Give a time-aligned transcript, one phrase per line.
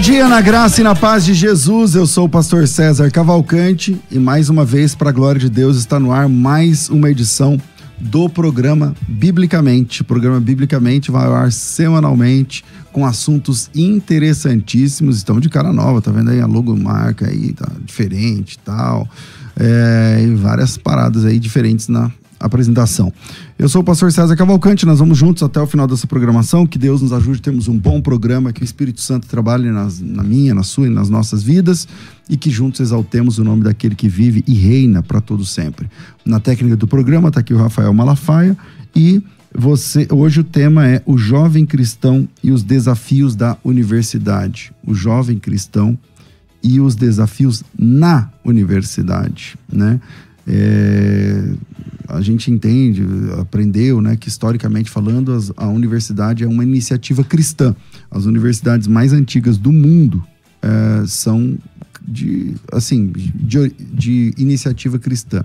[0.00, 1.94] Dia na graça e na paz de Jesus.
[1.94, 5.76] Eu sou o pastor César Cavalcante e mais uma vez, para a glória de Deus,
[5.76, 7.60] está no ar mais uma edição
[7.98, 10.00] do programa Biblicamente.
[10.00, 15.18] O programa Biblicamente vai ao ar semanalmente com assuntos interessantíssimos.
[15.18, 19.06] Estão de cara nova, tá vendo aí a logomarca aí, tá diferente e tal.
[19.54, 23.12] É, e várias paradas aí diferentes na apresentação.
[23.58, 26.66] Eu sou o pastor César Cavalcante, nós vamos juntos até o final dessa programação.
[26.66, 30.22] Que Deus nos ajude, temos um bom programa, que o Espírito Santo trabalhe nas, na
[30.22, 31.86] minha, na sua e nas nossas vidas
[32.28, 35.90] e que juntos exaltemos o nome daquele que vive e reina para todo sempre.
[36.24, 38.56] Na técnica do programa está aqui o Rafael Malafaia
[38.96, 39.22] e
[39.54, 44.72] você hoje o tema é o jovem cristão e os desafios da universidade.
[44.86, 45.98] O jovem cristão
[46.62, 50.00] e os desafios na universidade, né?
[50.46, 51.52] É,
[52.08, 53.04] a gente entende,
[53.38, 57.74] aprendeu, né, que historicamente falando, as, a universidade é uma iniciativa cristã.
[58.10, 60.22] As universidades mais antigas do mundo
[60.62, 61.56] é, são
[62.06, 65.44] de, assim, de, de, iniciativa cristã.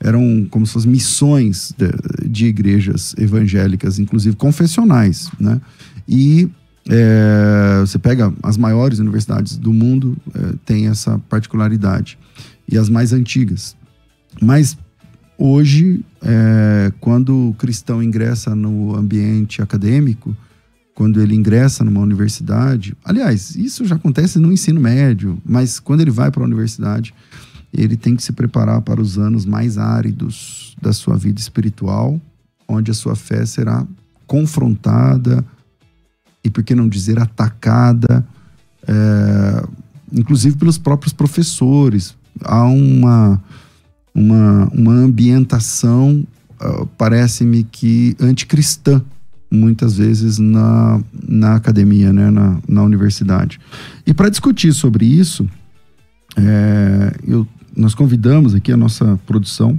[0.00, 5.60] Eram como se fossem missões de, de igrejas evangélicas, inclusive confessionais, né?
[6.06, 6.50] E
[6.88, 12.18] é, você pega as maiores universidades do mundo, é, tem essa particularidade.
[12.68, 13.76] E as mais antigas.
[14.40, 14.76] Mas
[15.38, 20.36] hoje, é, quando o cristão ingressa no ambiente acadêmico,
[20.94, 26.10] quando ele ingressa numa universidade, aliás, isso já acontece no ensino médio, mas quando ele
[26.10, 27.12] vai para a universidade,
[27.72, 32.20] ele tem que se preparar para os anos mais áridos da sua vida espiritual,
[32.68, 33.84] onde a sua fé será
[34.26, 35.44] confrontada
[36.44, 38.24] e, por que não dizer, atacada,
[38.86, 39.66] é,
[40.12, 42.14] inclusive pelos próprios professores.
[42.40, 43.42] Há uma
[44.14, 46.26] uma, uma ambientação,
[46.60, 49.02] uh, parece-me que anticristã,
[49.50, 53.60] muitas vezes na, na academia, né, na, na universidade.
[54.06, 55.48] E para discutir sobre isso,
[56.36, 59.78] é, eu, nós convidamos aqui a nossa produção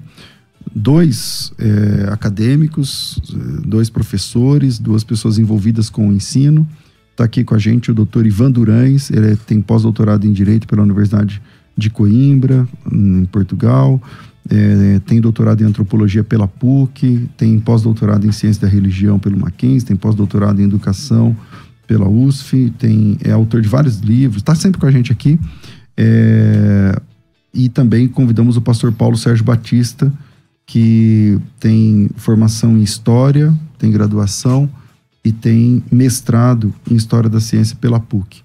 [0.74, 3.20] dois é, acadêmicos,
[3.66, 6.68] dois professores, duas pessoas envolvidas com o ensino.
[7.12, 10.68] Está aqui com a gente o doutor Ivan Durães, ele é, tem pós-doutorado em Direito
[10.68, 11.42] pela Universidade de
[11.90, 14.02] Coimbra, em Portugal.
[14.50, 19.88] É, tem doutorado em antropologia pela PUC, tem pós-doutorado em ciência da religião pelo Mackenzie,
[19.88, 21.36] tem pós-doutorado em educação
[21.88, 25.40] pela USF, tem, é autor de vários livros, está sempre com a gente aqui.
[25.98, 27.00] É,
[27.54, 30.12] e também convidamos o pastor Paulo Sérgio Batista,
[30.66, 34.70] que tem formação em História, tem graduação
[35.24, 38.44] e tem mestrado em História da Ciência pela PUC.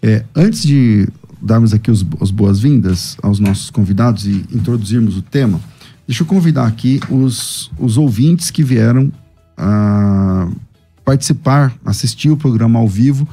[0.00, 1.08] É, antes de
[1.42, 5.60] darmos aqui os, as boas-vindas aos nossos convidados e introduzirmos o tema,
[6.06, 9.12] deixa eu convidar aqui os, os ouvintes que vieram
[9.56, 10.48] a
[11.04, 13.26] participar, assistir o programa ao vivo,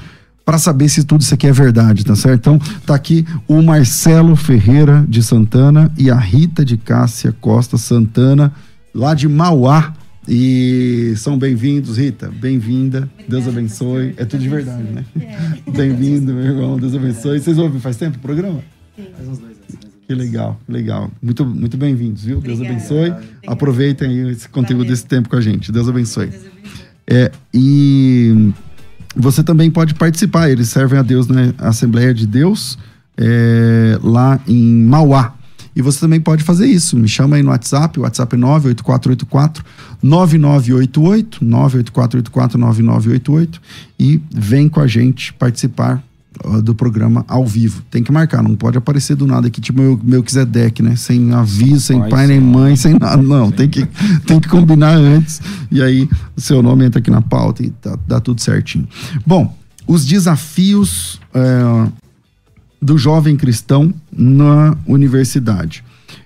[0.43, 2.39] para saber se tudo isso aqui é verdade, tá certo?
[2.39, 8.51] Então, tá aqui o Marcelo Ferreira de Santana e a Rita de Cássia Costa Santana,
[8.91, 9.93] lá de Mauá,
[10.29, 12.29] e são bem-vindos, Rita.
[12.29, 13.09] Bem-vinda.
[13.27, 14.13] Deus abençoe.
[14.15, 15.03] É tudo de verdade, né?
[15.19, 15.71] É.
[15.71, 16.77] Bem-vindo, meu irmão.
[16.77, 17.39] Deus abençoe.
[17.39, 18.61] Vocês ouvem faz tempo o programa?
[18.95, 19.07] Sim.
[19.15, 19.89] Faz uns dois anos.
[20.07, 21.09] Que legal, legal.
[21.19, 22.37] Muito, muito bem-vindos, viu?
[22.37, 22.63] Obrigada.
[22.63, 23.09] Deus abençoe.
[23.09, 23.27] Obrigada.
[23.47, 24.91] Aproveitem esse conteúdo Valeu.
[24.91, 25.71] desse tempo com a gente.
[25.71, 26.27] Deus abençoe.
[26.27, 26.85] Deus abençoe.
[27.07, 28.51] É, e
[29.15, 30.51] você também pode participar.
[30.51, 32.77] Eles servem a Deus na Assembleia de Deus,
[33.17, 35.38] é, lá em Mauá.
[35.79, 36.97] E você também pode fazer isso.
[36.97, 39.63] Me chama aí no WhatsApp, o WhatsApp é 98484
[40.03, 43.61] 9988, 98484 9988
[43.97, 46.03] e vem com a gente participar
[46.43, 47.81] uh, do programa ao vivo.
[47.89, 50.97] Tem que marcar, não pode aparecer do nada aqui, tipo meu, meu deck, né?
[50.97, 53.23] Sem aviso, sem pai, pai nem mãe, sem nada.
[53.23, 53.87] Não, tem que,
[54.27, 55.41] tem que combinar antes.
[55.71, 58.85] E aí o seu nome entra aqui na pauta e tá, dá tudo certinho.
[59.25, 61.89] Bom, os desafios é,
[62.81, 65.83] do jovem cristão na universidade.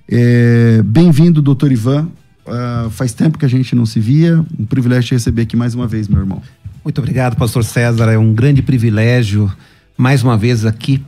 [0.07, 2.07] É, Bem-vindo, doutor Ivan.
[2.45, 4.43] Uh, faz tempo que a gente não se via.
[4.59, 6.41] Um privilégio te receber aqui mais uma vez, meu irmão.
[6.83, 8.11] Muito obrigado, pastor César.
[8.11, 9.51] É um grande privilégio,
[9.97, 11.01] mais uma vez, aqui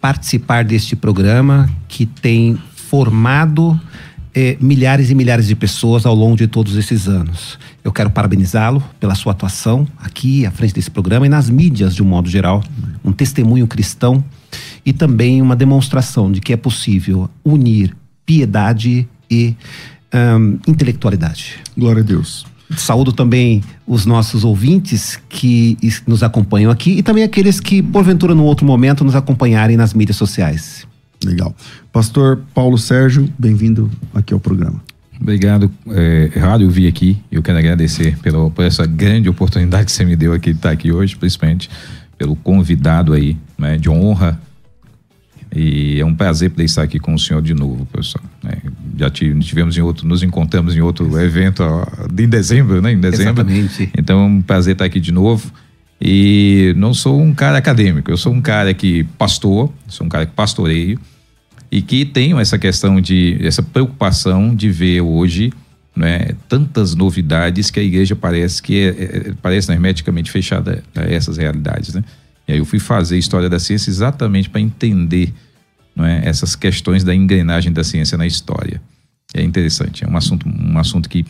[0.00, 3.78] participar deste programa que tem formado
[4.34, 7.58] eh, milhares e milhares de pessoas ao longo de todos esses anos.
[7.84, 12.02] Eu quero parabenizá-lo pela sua atuação aqui à frente desse programa e nas mídias de
[12.02, 12.62] um modo geral,
[13.04, 14.24] um testemunho cristão
[14.84, 19.54] e também uma demonstração de que é possível unir piedade e
[20.14, 21.56] um, intelectualidade.
[21.76, 22.46] Glória a Deus.
[22.76, 28.44] Saúdo também os nossos ouvintes que nos acompanham aqui e também aqueles que, porventura, no
[28.44, 30.86] outro momento, nos acompanharem nas mídias sociais.
[31.24, 31.54] Legal.
[31.90, 34.80] Pastor Paulo Sérgio, bem-vindo aqui ao programa.
[35.20, 37.18] Obrigado, é, Rádio Vi aqui.
[37.30, 40.70] Eu quero agradecer pela, por essa grande oportunidade que você me deu aqui de estar
[40.70, 41.68] aqui hoje, principalmente
[42.16, 44.40] pelo convidado aí, né, de honra
[45.54, 48.20] e é um prazer poder estar aqui com o senhor de novo, professor.
[48.46, 48.58] É,
[48.98, 51.86] já tivemos em outro, nos encontramos em outro evento ó,
[52.18, 52.92] em dezembro, né?
[52.92, 53.42] Em dezembro.
[53.42, 53.90] Exatamente.
[53.96, 55.50] Então é um prazer estar aqui de novo.
[56.00, 60.26] E não sou um cara acadêmico, eu sou um cara que pastor, sou um cara
[60.26, 61.00] que pastoreio
[61.72, 65.52] e que tenho essa questão de essa preocupação de ver hoje
[65.96, 71.36] né, tantas novidades que a igreja parece que é, é, parece hermeticamente fechada a essas
[71.36, 72.04] realidades, né?
[72.48, 75.34] E aí eu fui fazer história da ciência exatamente para entender
[75.94, 78.80] não é, essas questões da engrenagem da ciência na história.
[79.34, 81.26] É interessante, é um assunto, um assunto que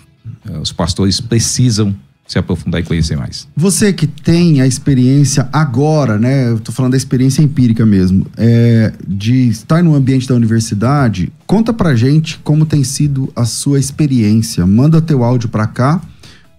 [0.49, 1.97] uh, os pastores precisam
[2.29, 3.49] se aprofundar e conhecer mais.
[3.57, 6.51] Você que tem a experiência agora, né?
[6.51, 11.73] Eu tô falando da experiência empírica mesmo, é, de estar no ambiente da universidade, conta
[11.73, 14.67] pra gente como tem sido a sua experiência.
[14.67, 16.03] Manda teu áudio pra cá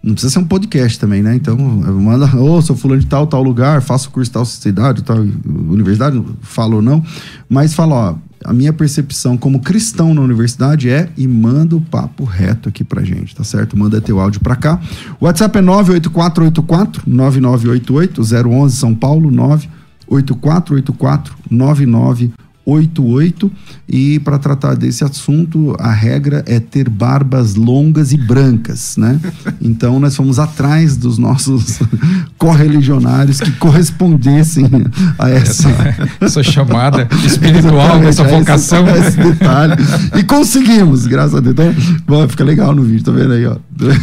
[0.02, 1.36] não precisa ser um podcast também, né?
[1.36, 5.18] Então, manda, ô, oh, sou fulano de tal, tal lugar, faço curso tal cidade, tal
[5.18, 7.04] universidade, falo ou não.
[7.50, 8.16] Mas fala, ó,
[8.46, 13.04] a minha percepção como cristão na universidade é e manda o papo reto aqui pra
[13.04, 13.78] gente, tá certo?
[13.78, 14.80] Manda teu áudio pra cá.
[15.20, 23.52] O WhatsApp é 98484 9988 011 São Paulo 98484 9988 88
[23.88, 29.20] e para tratar desse assunto a regra é ter barbas longas e brancas, né?
[29.62, 31.80] Então nós fomos atrás dos nossos
[32.38, 34.66] correligionários que correspondessem
[35.18, 35.70] a essa,
[36.20, 39.74] essa chamada espiritual, essa vocação, esse, esse detalhe
[40.18, 41.54] e conseguimos, graças a Deus.
[41.54, 41.76] Então,
[42.08, 43.58] bom, fica legal no vídeo, tá vendo aí, ó?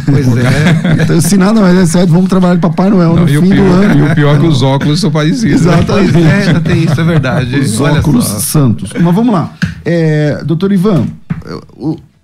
[0.05, 1.03] Pois é.
[1.03, 3.55] Então, se nada mais é certo, vamos trabalhar de Papai Noel Não, no fim pior,
[3.55, 3.99] do ano.
[3.99, 5.61] E o pior é que os óculos são parecidos.
[5.61, 5.73] Né?
[5.73, 6.13] Exatamente.
[6.13, 6.49] Né?
[6.49, 7.59] É, tem isso, é verdade.
[7.59, 8.56] Os Olha óculos só.
[8.57, 8.93] Santos.
[8.93, 9.55] Mas vamos lá.
[9.85, 11.07] É, doutor Ivan,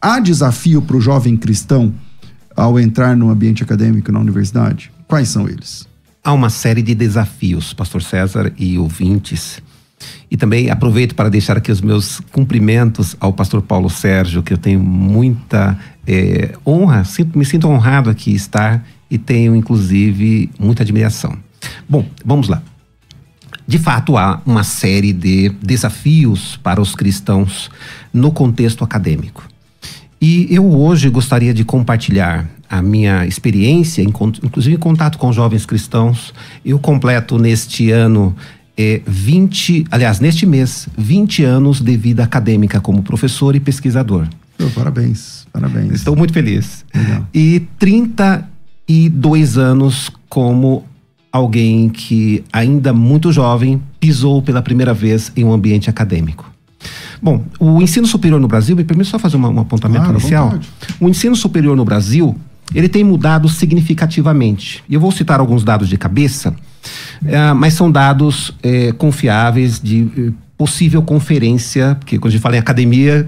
[0.01, 1.93] há desafio para o jovem cristão
[2.55, 4.91] ao entrar no ambiente acadêmico na universidade?
[5.07, 5.87] Quais são eles?
[6.23, 9.61] Há uma série de desafios, pastor César e ouvintes.
[10.29, 14.57] E também aproveito para deixar aqui os meus cumprimentos ao pastor Paulo Sérgio, que eu
[14.57, 15.77] tenho muita
[16.07, 21.37] é, honra, sinto, me sinto honrado aqui estar e tenho, inclusive, muita admiração.
[21.87, 22.61] Bom, vamos lá.
[23.67, 27.69] De fato, há uma série de desafios para os cristãos
[28.13, 29.47] no contexto acadêmico.
[30.21, 36.33] E eu hoje gostaria de compartilhar a minha experiência, inclusive em contato com jovens cristãos.
[36.65, 38.35] Eu completo neste ano
[38.77, 44.27] é, 20, aliás, neste mês, 20 anos de vida acadêmica como professor e pesquisador.
[44.59, 45.93] Oh, parabéns, parabéns.
[45.93, 46.85] Estou muito feliz.
[46.95, 47.27] Legal.
[47.33, 50.85] E 32 anos como
[51.33, 56.53] alguém que, ainda muito jovem, pisou pela primeira vez em um ambiente acadêmico.
[57.19, 60.59] Bom, o ensino superior no Brasil, me permite só fazer um apontamento claro, inicial?
[60.99, 62.35] O ensino superior no Brasil,
[62.75, 64.83] ele tem mudado significativamente.
[64.87, 66.53] E eu vou citar alguns dados de cabeça,
[67.25, 72.57] é, mas são dados é, confiáveis de é, possível conferência, porque quando a gente fala
[72.57, 73.27] em academia,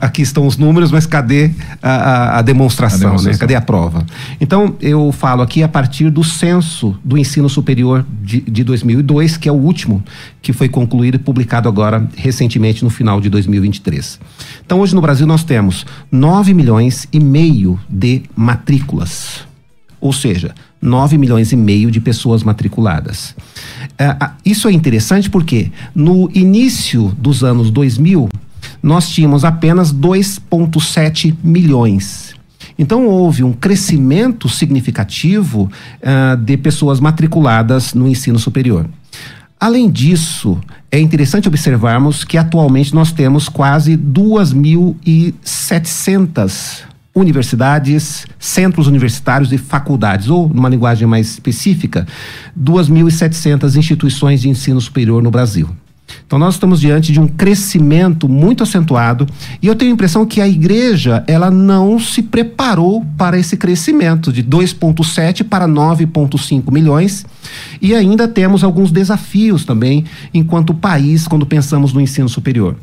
[0.00, 1.50] aqui estão os números, mas cadê
[1.82, 3.38] a, a, demonstração, a, demonstração, né?
[3.38, 4.06] Cadê a prova?
[4.40, 9.48] Então, eu falo aqui a partir do censo do ensino superior de, de 2002, que
[9.48, 10.02] é o último
[10.40, 14.18] que foi concluído e publicado agora recentemente no final de 2023.
[14.64, 19.46] Então, hoje no Brasil nós temos 9 milhões e meio de matrículas.
[20.00, 23.34] Ou seja, 9 milhões e meio de pessoas matriculadas.
[23.98, 28.28] É, isso é interessante porque no início dos anos 2000,
[28.82, 32.34] nós tínhamos apenas 2,7 milhões.
[32.78, 35.68] Então houve um crescimento significativo
[36.00, 38.88] uh, de pessoas matriculadas no ensino superior.
[39.60, 40.56] Além disso,
[40.90, 46.82] é interessante observarmos que atualmente nós temos quase 2.700
[47.12, 52.06] universidades, centros universitários e faculdades, ou, numa linguagem mais específica,
[52.56, 55.68] 2.700 instituições de ensino superior no Brasil.
[56.26, 59.26] Então nós estamos diante de um crescimento muito acentuado
[59.62, 64.32] e eu tenho a impressão que a igreja ela não se preparou para esse crescimento
[64.32, 67.24] de 2.7 para 9.5 milhões
[67.80, 72.76] e ainda temos alguns desafios também enquanto país quando pensamos no ensino superior.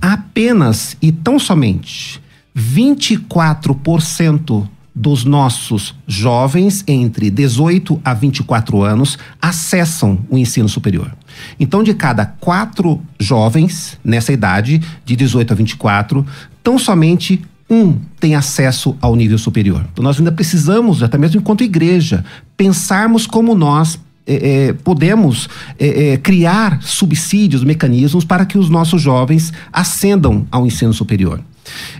[0.00, 2.20] Apenas e tão somente
[2.56, 4.66] 24%
[4.98, 11.16] dos nossos jovens entre 18 a 24 anos acessam o ensino superior.
[11.58, 16.26] Então, de cada quatro jovens nessa idade, de 18 a 24,
[16.64, 17.40] tão somente
[17.70, 19.86] um tem acesso ao nível superior.
[19.92, 22.24] Então, nós ainda precisamos, até mesmo enquanto igreja,
[22.56, 29.52] pensarmos como nós é, é, podemos é, criar subsídios, mecanismos para que os nossos jovens
[29.72, 31.40] ascendam ao ensino superior.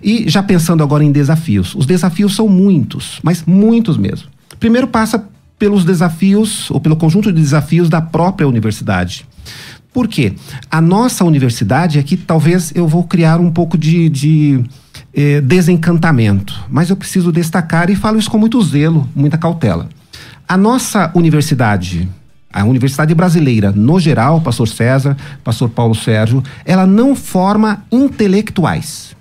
[0.02, 1.74] E já pensando agora em desafios.
[1.74, 4.28] Os desafios são muitos, mas muitos mesmo.
[4.58, 9.26] Primeiro passa pelos desafios, ou pelo conjunto de desafios da própria universidade.
[9.92, 10.34] Por quê?
[10.70, 14.64] A nossa universidade aqui, talvez eu vou criar um pouco de, de
[15.12, 19.88] eh, desencantamento, mas eu preciso destacar e falo isso com muito zelo, muita cautela.
[20.46, 22.08] A nossa universidade,
[22.52, 29.16] a universidade brasileira, no geral, pastor César, pastor Paulo Sérgio, ela não forma intelectuais.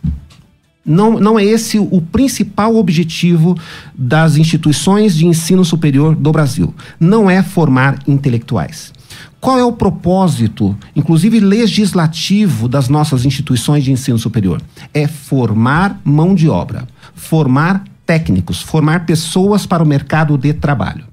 [0.87, 3.57] Não, não é esse o principal objetivo
[3.93, 6.73] das instituições de ensino superior do Brasil.
[6.97, 8.93] Não é formar intelectuais.
[9.39, 14.61] Qual é o propósito, inclusive legislativo, das nossas instituições de ensino superior?
[14.93, 21.05] É formar mão de obra, formar técnicos, formar pessoas para o mercado de trabalho.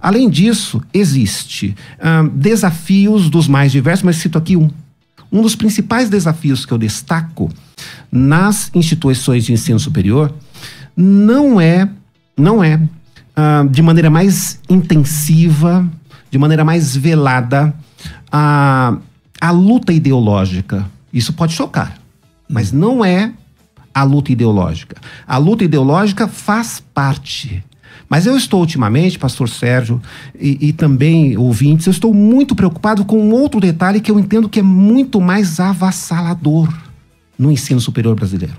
[0.00, 4.70] Além disso, existe hum, desafios dos mais diversos, mas cito aqui um.
[5.30, 7.50] Um dos principais desafios que eu destaco
[8.10, 10.34] nas instituições de ensino superior
[10.96, 11.88] não é,
[12.36, 15.88] não é uh, de maneira mais intensiva,
[16.30, 17.74] de maneira mais velada,
[18.32, 18.96] a,
[19.40, 20.86] a luta ideológica.
[21.12, 21.98] Isso pode chocar,
[22.48, 23.32] mas não é
[23.94, 24.96] a luta ideológica.
[25.26, 27.64] A luta ideológica faz parte.
[28.08, 30.00] Mas eu estou ultimamente, pastor Sérgio,
[30.38, 34.48] e, e, também ouvintes, eu estou muito preocupado com um outro detalhe que eu entendo
[34.48, 36.72] que é muito mais avassalador
[37.38, 38.56] no ensino superior brasileiro,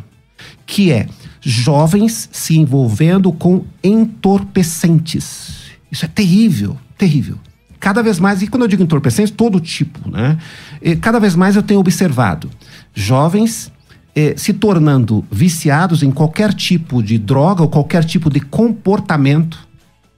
[0.66, 1.08] que é
[1.42, 5.72] jovens se envolvendo com entorpecentes.
[5.92, 7.38] Isso é terrível, terrível.
[7.80, 10.38] Cada vez mais, e quando eu digo entorpecentes, todo tipo, né?
[10.82, 12.50] E cada vez mais eu tenho observado
[12.94, 13.72] jovens
[14.20, 19.68] eh, se tornando viciados em qualquer tipo de droga ou qualquer tipo de comportamento.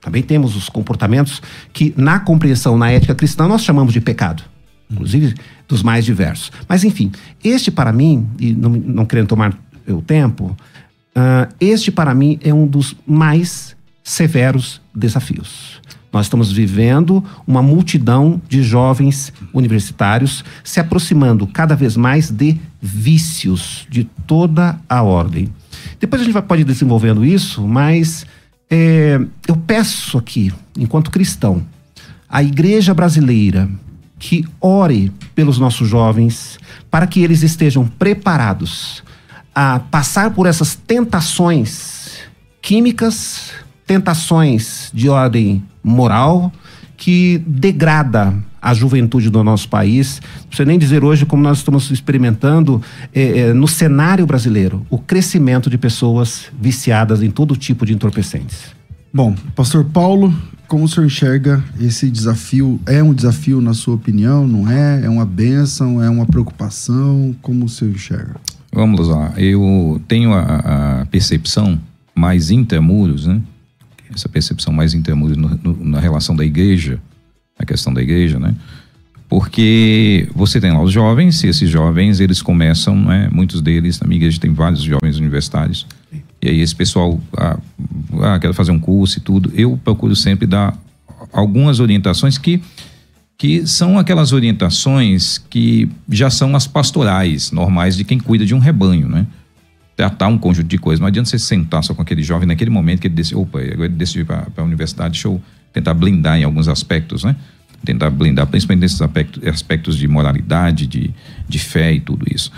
[0.02, 1.42] Também temos os comportamentos
[1.72, 4.44] que, na compreensão, na ética cristã, nós chamamos de pecado
[4.92, 5.36] inclusive
[5.68, 6.52] dos mais diversos.
[6.68, 10.56] Mas, enfim, este para mim, e não, não querendo tomar o tempo,
[11.16, 15.82] uh, este para mim é um dos mais severos desafios.
[16.12, 23.88] Nós estamos vivendo uma multidão de jovens universitários se aproximando cada vez mais de vícios
[23.90, 25.48] de toda a ordem.
[26.00, 28.26] Depois a gente vai, pode ir desenvolvendo isso, mas
[28.70, 31.66] é, eu peço aqui, enquanto cristão,
[32.28, 33.70] a igreja brasileira
[34.20, 39.04] que ore pelos nossos jovens para que eles estejam preparados
[39.54, 42.20] a passar por essas tentações
[42.62, 43.52] químicas,
[43.86, 46.52] tentações de ordem moral
[46.98, 50.22] que degrada a juventude do nosso país.
[50.42, 52.82] Não precisa nem dizer hoje como nós estamos experimentando
[53.14, 58.60] eh, eh, no cenário brasileiro o crescimento de pessoas viciadas em todo tipo de entorpecentes.
[59.12, 60.34] Bom, Pastor Paulo,
[60.68, 62.80] como o senhor enxerga esse desafio?
[62.86, 64.48] É um desafio na sua opinião?
[64.48, 65.04] Não é?
[65.04, 66.02] É uma benção?
[66.02, 67.36] É uma preocupação?
[67.42, 68.36] Como o senhor enxerga?
[68.72, 69.34] Vamos lá.
[69.38, 71.78] Eu tenho a, a percepção
[72.16, 73.42] mais intramuros, né?
[74.14, 77.00] Essa percepção mais intramuros no, no, na relação da igreja,
[77.58, 78.56] a questão da igreja, né?
[79.30, 83.30] Porque você tem lá os jovens, e esses jovens, eles começam, né?
[83.32, 85.88] Muitos deles, na minha igreja tem vários jovens universitários,
[86.42, 87.58] e aí esse pessoal, ah,
[88.22, 90.78] ah, quero fazer um curso e tudo, eu procuro sempre dar
[91.32, 92.62] algumas orientações que
[93.38, 98.60] que são aquelas orientações que já são as pastorais normais de quem cuida de um
[98.60, 99.26] rebanho, né?
[100.02, 101.00] Tratar um conjunto de coisas.
[101.00, 103.86] Não adianta você sentar só com aquele jovem naquele momento que ele decidiu, opa, agora
[103.86, 105.40] ele decidiu para a universidade, deixa eu
[105.72, 107.36] tentar blindar em alguns aspectos, né?
[107.86, 111.12] Tentar blindar, principalmente nesses aspectos, aspectos de moralidade, de,
[111.48, 112.52] de fé e tudo isso.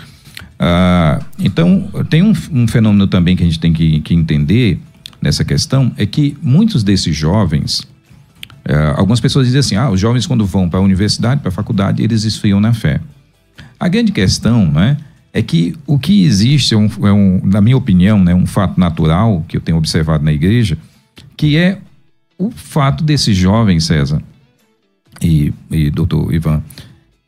[0.58, 4.80] Ah, então, tem um, um, fenômeno também que a gente tem que, que entender
[5.20, 7.82] nessa questão, é que muitos desses jovens,
[8.64, 11.52] eh, algumas pessoas dizem assim, ah, os jovens quando vão para a universidade, para a
[11.52, 13.02] faculdade, eles esfriam na fé.
[13.78, 14.96] A grande questão, né,
[15.34, 18.78] é que o que existe é um, é um, na minha opinião, né, um fato
[18.78, 20.78] natural que eu tenho observado na igreja,
[21.36, 21.80] que é
[22.38, 24.22] o fato desses jovens, César
[25.20, 26.62] e, e doutor Ivan,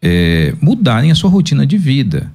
[0.01, 2.33] é, mudarem a sua rotina de vida.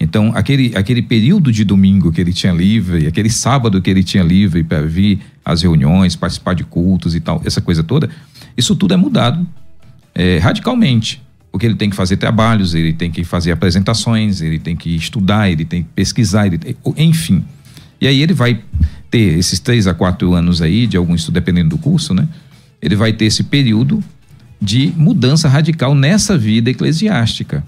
[0.00, 4.22] Então, aquele, aquele período de domingo que ele tinha livre, aquele sábado que ele tinha
[4.22, 8.08] livre para vir às reuniões, participar de cultos e tal, essa coisa toda,
[8.56, 9.46] isso tudo é mudado
[10.14, 11.20] é, radicalmente.
[11.50, 15.50] Porque ele tem que fazer trabalhos, ele tem que fazer apresentações, ele tem que estudar,
[15.50, 17.44] ele tem que pesquisar, tem, enfim.
[18.00, 18.60] E aí ele vai
[19.10, 22.28] ter esses três a quatro anos aí, de algum estudo, dependendo do curso, né?
[22.80, 24.02] Ele vai ter esse período
[24.60, 27.64] de mudança radical nessa vida eclesiástica.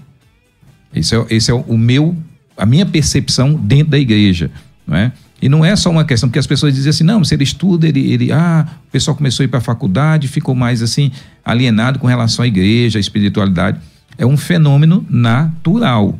[0.95, 2.15] Esse é, esse é o meu,
[2.55, 4.49] a minha percepção dentro da igreja,
[4.87, 5.11] não é?
[5.43, 7.85] E não é só uma questão, porque as pessoas dizem assim, não, se ele estuda,
[7.85, 11.11] ele, ele ah, o pessoal começou a ir para a faculdade, ficou mais assim,
[11.43, 13.77] alienado com relação à igreja, à espiritualidade.
[14.17, 16.17] É um fenômeno natural.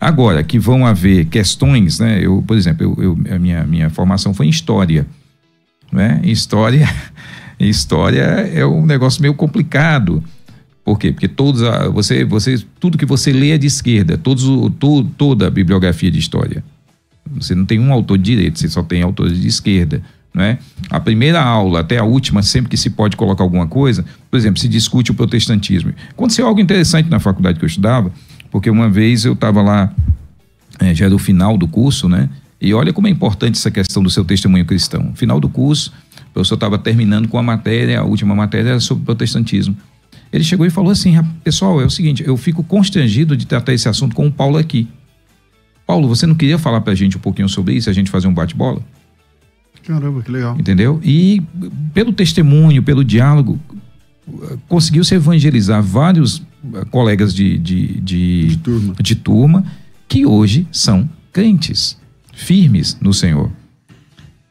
[0.00, 2.24] Agora, que vão haver questões, né?
[2.24, 5.08] Eu, por exemplo, eu, eu, a minha, minha formação foi em história.
[5.90, 6.20] Né?
[6.22, 6.88] História,
[7.58, 10.22] história é um negócio meio complicado.
[10.84, 11.10] Por quê?
[11.10, 14.44] Porque todos você, você, tudo que você lê é de esquerda, todos,
[14.78, 16.62] to, toda a bibliografia de história.
[17.36, 20.02] Você não tem um autor de direita, você só tem autores de esquerda.
[20.34, 20.58] Né?
[20.88, 24.60] A primeira aula até a última, sempre que se pode colocar alguma coisa, por exemplo,
[24.60, 25.92] se discute o protestantismo.
[26.10, 28.10] Aconteceu algo interessante na faculdade que eu estudava,
[28.50, 29.94] porque uma vez eu estava lá,
[30.78, 32.28] é, já era o final do curso, né?
[32.60, 35.12] E olha como é importante essa questão do seu testemunho cristão.
[35.14, 35.92] Final do curso,
[36.30, 39.76] o professor estava terminando com a matéria, a última matéria era sobre protestantismo.
[40.32, 43.88] Ele chegou e falou assim: pessoal, é o seguinte, eu fico constrangido de tratar esse
[43.88, 44.88] assunto com o Paulo aqui.
[45.92, 48.26] Paulo, você não queria falar para a gente um pouquinho sobre isso, a gente fazer
[48.26, 48.80] um bate-bola?
[49.86, 50.58] Caramba, que legal.
[50.58, 50.98] Entendeu?
[51.04, 51.42] E
[51.92, 53.60] pelo testemunho, pelo diálogo,
[54.66, 58.94] conseguiu se evangelizar vários eh, colegas de, de, de, De turma.
[58.98, 59.64] de turma
[60.08, 61.98] que hoje são crentes,
[62.32, 63.50] firmes no Senhor.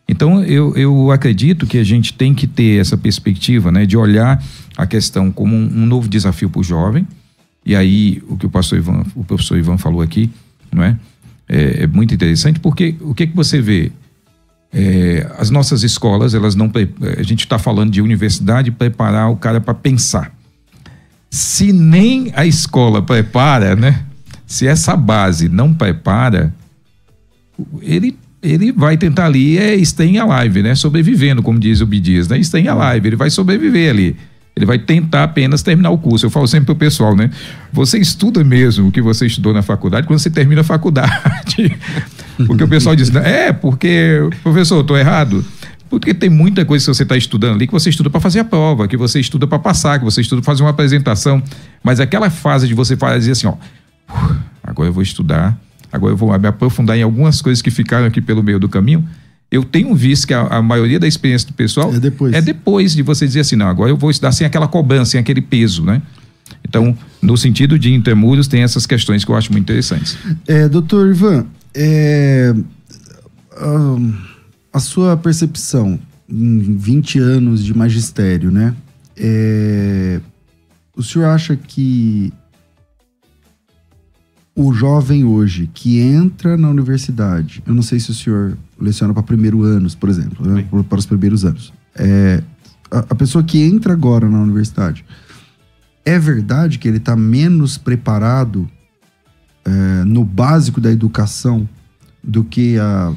[0.08, 4.44] Então, eu, eu acredito que a gente tem que ter essa perspectiva né, de olhar
[4.78, 7.08] a questão como um, um novo desafio para o jovem.
[7.66, 10.30] E aí, o que o pastor Ivan, o professor Ivan falou aqui,
[10.72, 10.96] não é?
[11.52, 13.92] É, é muito interessante, porque o que, que você vê?
[14.74, 16.72] É, as nossas escolas, elas não.
[17.18, 20.34] A gente está falando de universidade preparar o cara para pensar.
[21.30, 24.06] Se nem a escola prepara, né?
[24.48, 26.54] Se essa base não prepara,
[27.82, 30.74] ele, ele vai tentar ali é staying alive, né?
[30.74, 32.40] Sobrevivendo, como diz o Bidias, né?
[32.40, 34.16] Staying alive, ele vai sobreviver ali.
[34.56, 36.26] Ele vai tentar apenas terminar o curso.
[36.26, 37.30] Eu falo sempre pro pessoal, né?
[37.72, 41.78] Você estuda mesmo o que você estudou na faculdade quando você termina a faculdade.
[42.46, 45.46] Porque o pessoal diz, é, porque, professor, tô errado.
[45.90, 48.46] Porque tem muita coisa que você está estudando ali que você estuda para fazer a
[48.46, 51.44] prova, que você estuda para passar, que você estuda para fazer uma apresentação.
[51.84, 53.56] Mas aquela fase de você fazer assim, ó,
[54.10, 55.56] "Uf, agora eu vou estudar,
[55.92, 59.06] agora eu vou me aprofundar em algumas coisas que ficaram aqui pelo meio do caminho.
[59.52, 62.34] Eu tenho visto que a, a maioria da experiência do pessoal É depois.
[62.34, 65.20] é depois de você dizer assim, não, agora eu vou estudar sem aquela cobrança, sem
[65.20, 66.02] aquele peso, né?
[66.68, 70.18] Então, no sentido de intermúdios, tem essas questões que eu acho muito interessantes.
[70.48, 72.54] É, doutor Ivan, é,
[73.58, 74.14] ahn,
[74.72, 78.74] a sua percepção em 20 anos de magistério, né?
[79.18, 80.22] É,
[80.96, 82.32] o senhor acha que
[84.56, 89.24] o jovem hoje que entra na universidade, eu não sei se o senhor leciona para
[89.24, 90.68] primeiro anos, por exemplo, né?
[90.90, 91.72] para os primeiros anos.
[91.96, 92.44] É,
[92.90, 95.06] a, a pessoa que entra agora na universidade,
[96.04, 98.70] é verdade que ele está menos preparado
[99.64, 101.68] é, no básico da educação
[102.24, 103.14] do que há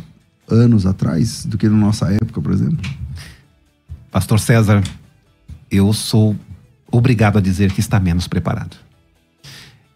[0.49, 2.79] anos atrás, do que na nossa época, por exemplo?
[4.11, 4.83] Pastor César,
[5.71, 6.37] eu sou
[6.91, 8.77] obrigado a dizer que está menos preparado.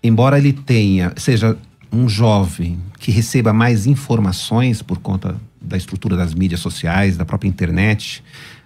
[0.03, 1.57] Embora ele tenha, seja
[1.93, 5.37] um jovem que receba mais informações por conta
[5.69, 8.25] da estrutura das mídias sociais, da própria internet,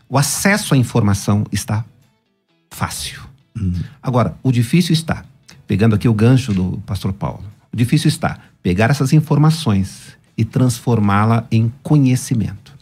[0.08, 1.84] o acesso à informação está
[2.70, 3.20] fácil.
[4.02, 5.24] Agora, o difícil está,
[5.66, 11.46] pegando aqui o gancho do pastor Paulo, o difícil está pegar essas informações e transformá-la
[11.50, 12.72] em conhecimento.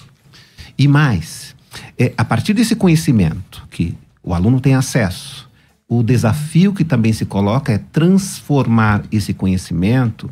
[0.78, 1.56] E mais,
[1.98, 5.48] é, a partir desse conhecimento que o aluno tem acesso,
[5.88, 10.30] o desafio que também se coloca é transformar esse conhecimento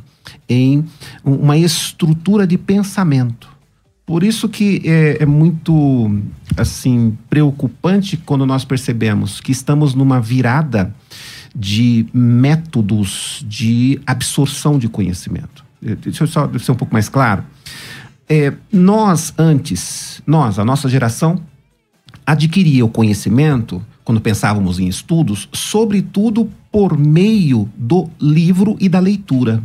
[0.48, 0.84] em
[1.24, 3.48] um- uma estrutura de pensamento.
[4.08, 6.10] Por isso que é, é muito
[6.56, 10.94] assim preocupante quando nós percebemos que estamos numa virada
[11.54, 15.62] de métodos de absorção de conhecimento.
[15.84, 17.44] Eh, Deixa eu só ser um pouco mais claro.
[18.26, 21.42] É, nós antes, nós, a nossa geração,
[22.24, 29.62] adquiria o conhecimento, quando pensávamos em estudos, sobretudo por meio do livro e da leitura.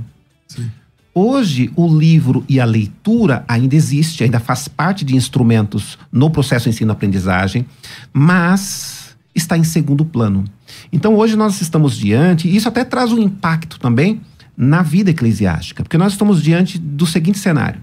[1.16, 6.70] Hoje, o livro e a leitura ainda existe, ainda faz parte de instrumentos no processo
[6.70, 7.66] ensino-aprendizagem,
[8.12, 10.44] mas está em segundo plano.
[10.92, 14.22] Então, hoje nós estamos diante, e isso até traz um impacto também
[14.58, 17.80] na vida eclesiástica, porque nós estamos diante do seguinte cenário: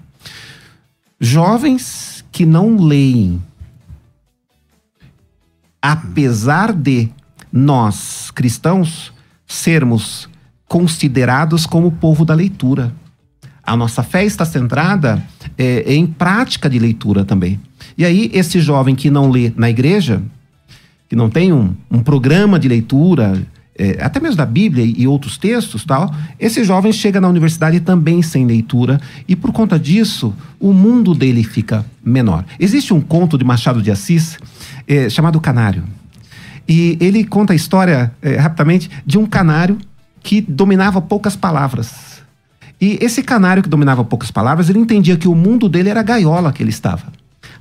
[1.20, 3.40] jovens que não leem,
[5.80, 7.08] apesar de
[7.52, 9.12] nós, cristãos,
[9.46, 10.28] sermos
[10.66, 12.92] considerados como povo da leitura.
[13.70, 15.22] A nossa fé está centrada
[15.56, 17.60] é, em prática de leitura também.
[17.96, 20.20] E aí, esse jovem que não lê na igreja,
[21.08, 23.40] que não tem um, um programa de leitura,
[23.78, 28.22] é, até mesmo da Bíblia e outros textos, tal, esse jovem chega na universidade também
[28.22, 32.44] sem leitura e por conta disso o mundo dele fica menor.
[32.58, 34.36] Existe um conto de Machado de Assis
[34.88, 35.84] é, chamado Canário
[36.68, 39.78] e ele conta a história é, rapidamente de um canário
[40.24, 42.09] que dominava poucas palavras.
[42.80, 46.02] E esse canário que dominava poucas palavras, ele entendia que o mundo dele era a
[46.02, 47.12] gaiola que ele estava.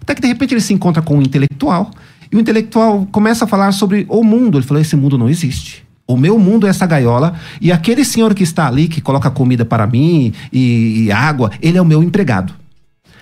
[0.01, 1.91] Até que de repente ele se encontra com um intelectual,
[2.31, 4.57] e o intelectual começa a falar sobre o mundo.
[4.57, 5.85] Ele falou: esse mundo não existe.
[6.07, 9.63] O meu mundo é essa gaiola, e aquele senhor que está ali, que coloca comida
[9.63, 12.53] para mim e, e água, ele é o meu empregado.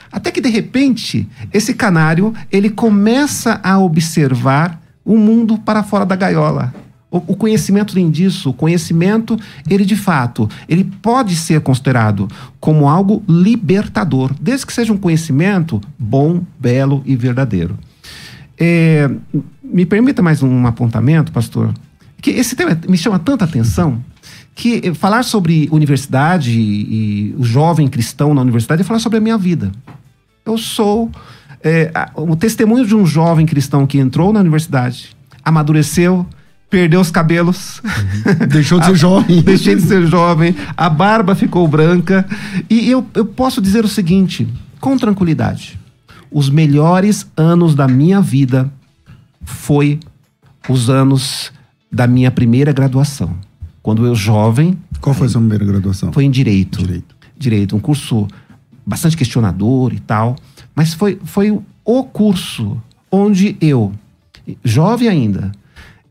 [0.10, 6.16] Até que de repente, esse canário, ele começa a observar o mundo para fora da
[6.16, 6.74] gaiola.
[7.10, 8.50] O, conhecimento tem disso.
[8.50, 9.40] O conhecimento,
[9.70, 12.28] ele de fato, ele pode ser considerado
[12.60, 17.78] como algo libertador, desde que seja um conhecimento bom, belo e verdadeiro.
[18.60, 19.10] É,
[19.64, 21.74] me permita mais um apontamento, pastor,
[22.22, 24.04] que esse tema me chama tanta atenção
[24.54, 29.22] que falar sobre universidade e, e o jovem cristão na universidade é falar sobre a
[29.22, 29.72] minha vida.
[30.44, 31.12] Eu sou
[31.64, 35.16] é, o testemunho de um jovem cristão que entrou na universidade,
[35.46, 36.26] amadureceu,
[36.70, 37.82] perdeu os cabelos.
[37.84, 38.48] Uhum.
[38.48, 39.42] Deixou de ser jovem.
[39.42, 40.56] Deixei de ser jovem.
[40.76, 42.26] A barba ficou branca.
[42.70, 44.48] E eu, eu posso dizer o seguinte,
[44.80, 45.80] com tranquilidade:
[46.32, 48.72] os melhores anos da minha vida
[49.44, 50.00] foi
[50.70, 51.52] os anos
[51.92, 53.36] da minha primeira graduação.
[53.82, 54.78] Quando eu jovem.
[55.00, 56.12] Qual foi a sua primeira graduação?
[56.12, 56.80] Foi em direito.
[56.80, 57.16] Direito.
[57.40, 58.28] Direito, um curso
[58.86, 60.36] bastante questionador e tal.
[60.76, 63.94] Mas foi, foi o curso onde eu,
[64.64, 65.52] jovem ainda,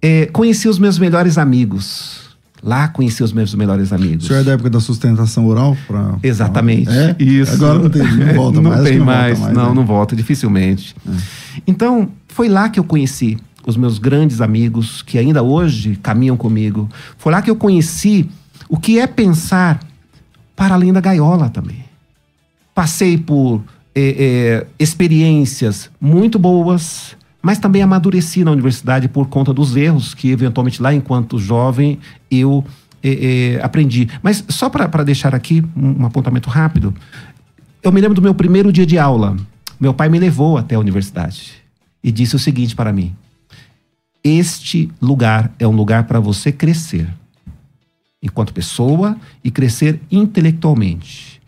[0.00, 2.26] é, conheci os meus melhores amigos.
[2.62, 4.24] Lá conheci os meus melhores amigos.
[4.24, 5.76] O senhor é da época da sustentação oral?
[5.86, 6.16] Pra...
[6.22, 6.90] Exatamente.
[6.90, 7.14] É?
[7.18, 7.52] Isso.
[7.54, 8.82] Agora não tem, não volta não mais.
[8.82, 9.74] Tem não mais, volta mais, não, né?
[9.74, 10.96] não volta, dificilmente.
[11.06, 11.12] É.
[11.66, 16.88] Então, foi lá que eu conheci os meus grandes amigos, que ainda hoje caminham comigo.
[17.18, 18.28] Foi lá que eu conheci
[18.68, 19.80] o que é pensar
[20.54, 21.84] para além da gaiola também.
[22.74, 23.62] Passei por
[23.94, 30.32] é, é, experiências muito boas, mas também amadureci na universidade por conta dos erros que,
[30.32, 31.96] eventualmente, lá enquanto jovem,
[32.28, 32.64] eu
[33.00, 34.08] é, é, aprendi.
[34.20, 36.92] Mas só para deixar aqui um, um apontamento rápido,
[37.84, 39.36] eu me lembro do meu primeiro dia de aula.
[39.78, 41.52] Meu pai me levou até a universidade
[42.02, 43.14] e disse o seguinte para mim:
[44.24, 47.06] Este lugar é um lugar para você crescer
[48.20, 51.40] enquanto pessoa e crescer intelectualmente.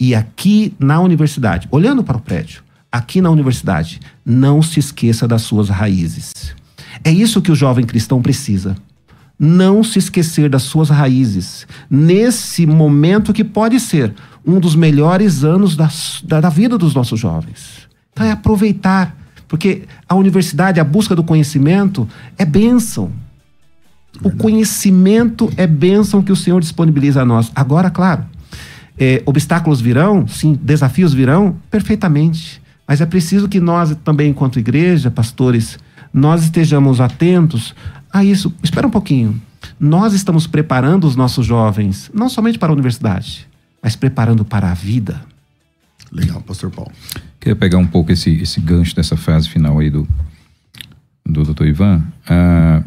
[0.00, 2.63] E aqui na universidade, olhando para o prédio,
[2.94, 6.32] aqui na universidade, não se esqueça das suas raízes.
[7.02, 8.76] É isso que o jovem cristão precisa.
[9.36, 11.66] Não se esquecer das suas raízes.
[11.90, 14.14] Nesse momento que pode ser
[14.46, 15.90] um dos melhores anos da,
[16.22, 17.88] da, da vida dos nossos jovens.
[18.12, 19.16] Então é aproveitar.
[19.48, 23.10] Porque a universidade, a busca do conhecimento é bênção.
[24.22, 27.50] O conhecimento é bênção que o Senhor disponibiliza a nós.
[27.56, 28.24] Agora, claro,
[28.96, 32.62] é, obstáculos virão, sim, desafios virão, perfeitamente.
[32.86, 35.78] Mas é preciso que nós também, enquanto igreja, pastores,
[36.12, 37.74] nós estejamos atentos
[38.12, 38.54] a isso.
[38.62, 39.40] Espera um pouquinho.
[39.80, 43.48] Nós estamos preparando os nossos jovens, não somente para a universidade,
[43.82, 45.20] mas preparando para a vida.
[46.12, 46.92] Legal, pastor Paulo.
[47.40, 50.06] Queria pegar um pouco esse, esse gancho dessa frase final aí do,
[51.26, 51.64] do Dr.
[51.64, 52.04] Ivan.
[52.28, 52.82] Ah,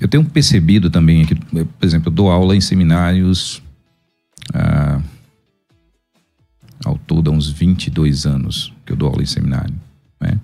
[0.00, 3.62] eu tenho percebido também que, por exemplo, eu dou aula em seminários
[4.52, 5.00] ah,
[6.84, 9.74] ao todo há uns 22 anos que eu dou aula em seminário.
[10.18, 10.38] Né?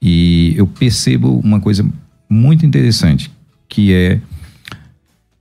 [0.00, 1.84] E eu percebo uma coisa
[2.30, 3.30] muito interessante,
[3.68, 4.20] que é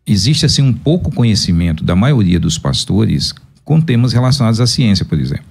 [0.06, 5.18] existe assim um pouco conhecimento da maioria dos pastores com temas relacionados à ciência, por
[5.18, 5.46] exemplo.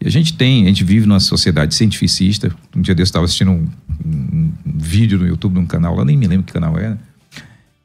[0.00, 2.54] E a gente tem, a gente vive numa sociedade cientificista.
[2.76, 3.66] Um dia desse eu estava assistindo um,
[4.04, 6.98] um, um vídeo no YouTube num canal, lá nem me lembro que canal era.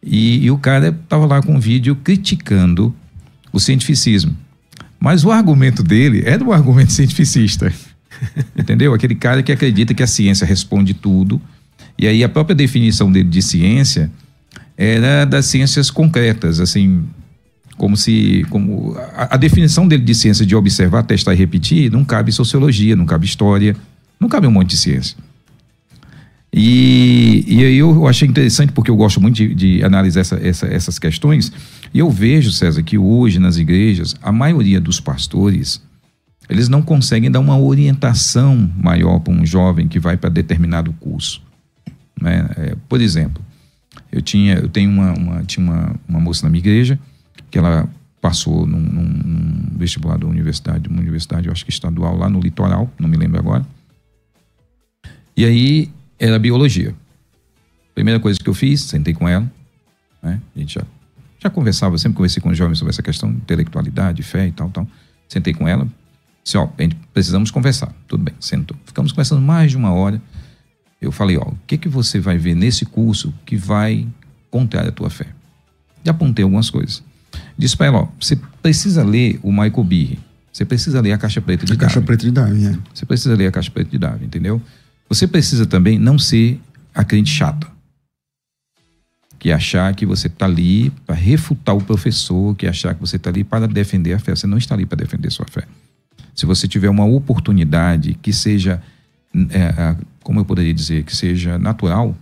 [0.03, 2.93] E, e o cara estava lá com um vídeo criticando
[3.51, 4.35] o cientificismo.
[4.99, 7.71] Mas o argumento dele era um argumento cientificista.
[8.57, 8.93] Entendeu?
[8.93, 11.41] Aquele cara que acredita que a ciência responde tudo.
[11.97, 14.11] E aí a própria definição dele de ciência
[14.77, 17.03] era das ciências concretas, assim,
[17.77, 22.05] como se como a, a, definição dele de ciência de observar, testar e repetir não
[22.05, 23.75] cabe sociologia, não cabe história,
[24.19, 25.17] não cabe um monte de ciência.
[26.53, 30.97] E, e eu achei interessante porque eu gosto muito de, de analisar essa, essa, essas
[30.97, 31.51] questões
[31.93, 35.81] e eu vejo, César, que hoje nas igrejas a maioria dos pastores
[36.49, 41.41] eles não conseguem dar uma orientação maior para um jovem que vai para determinado curso.
[42.19, 42.49] Né?
[42.55, 43.43] É, por exemplo,
[44.11, 46.97] eu tinha, eu tenho uma, uma, tinha uma, uma moça na minha igreja
[47.51, 47.89] que ela
[48.21, 52.91] passou num, num vestibular da universidade, uma universidade, eu acho que estadual, lá no litoral,
[52.99, 53.65] não me lembro agora.
[55.35, 56.95] E aí era biologia.
[57.93, 59.49] Primeira coisa que eu fiz, sentei com ela,
[60.21, 60.41] né?
[60.55, 60.83] A gente já,
[61.39, 64.69] já conversava, sempre conversei com os jovens sobre essa questão de intelectualidade, fé e tal,
[64.69, 64.87] tal.
[65.27, 65.87] Sentei com ela,
[66.55, 66.69] ó,
[67.11, 67.91] precisamos conversar.
[68.07, 68.77] Tudo bem, sentou.
[68.85, 70.21] Ficamos conversando mais de uma hora
[71.01, 74.07] eu falei, ó, o que que você vai ver nesse curso que vai
[74.49, 75.27] contrário à tua fé?
[76.03, 77.03] E apontei algumas coisas.
[77.57, 80.19] Disse para ela, ó, você precisa ler o Michael Behe.
[80.51, 81.87] Você precisa ler a Caixa Preta de a Darwin.
[81.87, 82.77] Caixa Preta de Darwin, é.
[82.93, 84.61] Você precisa ler a Caixa Preta de Darwin, entendeu?
[85.07, 86.59] Você precisa também não ser
[86.95, 87.67] a crente chata.
[89.37, 93.29] Que achar que você está ali para refutar o professor, que achar que você está
[93.29, 94.35] ali para defender a fé.
[94.35, 95.67] Você não está ali para defender a sua fé.
[96.37, 98.81] Se você tiver uma oportunidade que seja
[99.49, 102.15] é, como eu poderia dizer, que seja natural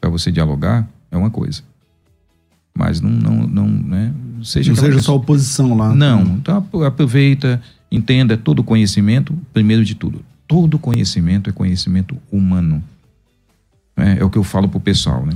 [0.00, 1.62] para você dialogar, é uma coisa.
[2.76, 4.12] Mas não, não, não, né?
[4.42, 5.94] Seja não seja só oposição lá.
[5.94, 10.20] Não, então aproveita, entenda todo conhecimento, primeiro de tudo.
[10.46, 12.82] Todo conhecimento é conhecimento humano.
[13.96, 15.32] É, é o que eu falo para o pessoal, né?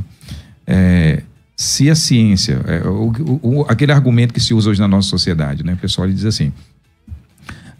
[0.66, 1.22] É,
[1.56, 3.12] se a ciência, é, o,
[3.42, 5.74] o, aquele argumento que se usa hoje na nossa sociedade, né?
[5.74, 6.52] O pessoal diz assim,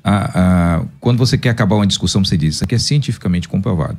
[0.02, 3.98] a, a, quando você quer acabar uma discussão, você diz, isso aqui é cientificamente comprovado.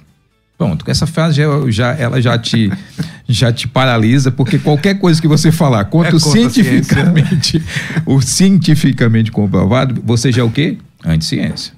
[0.58, 2.72] Pronto, essa frase já, já, ela já te,
[3.28, 7.64] já te paralisa, porque qualquer coisa que você falar contra, é o cientificamente,
[8.06, 10.78] o cientificamente comprovado, você já é o quê?
[11.04, 11.74] Anticiência.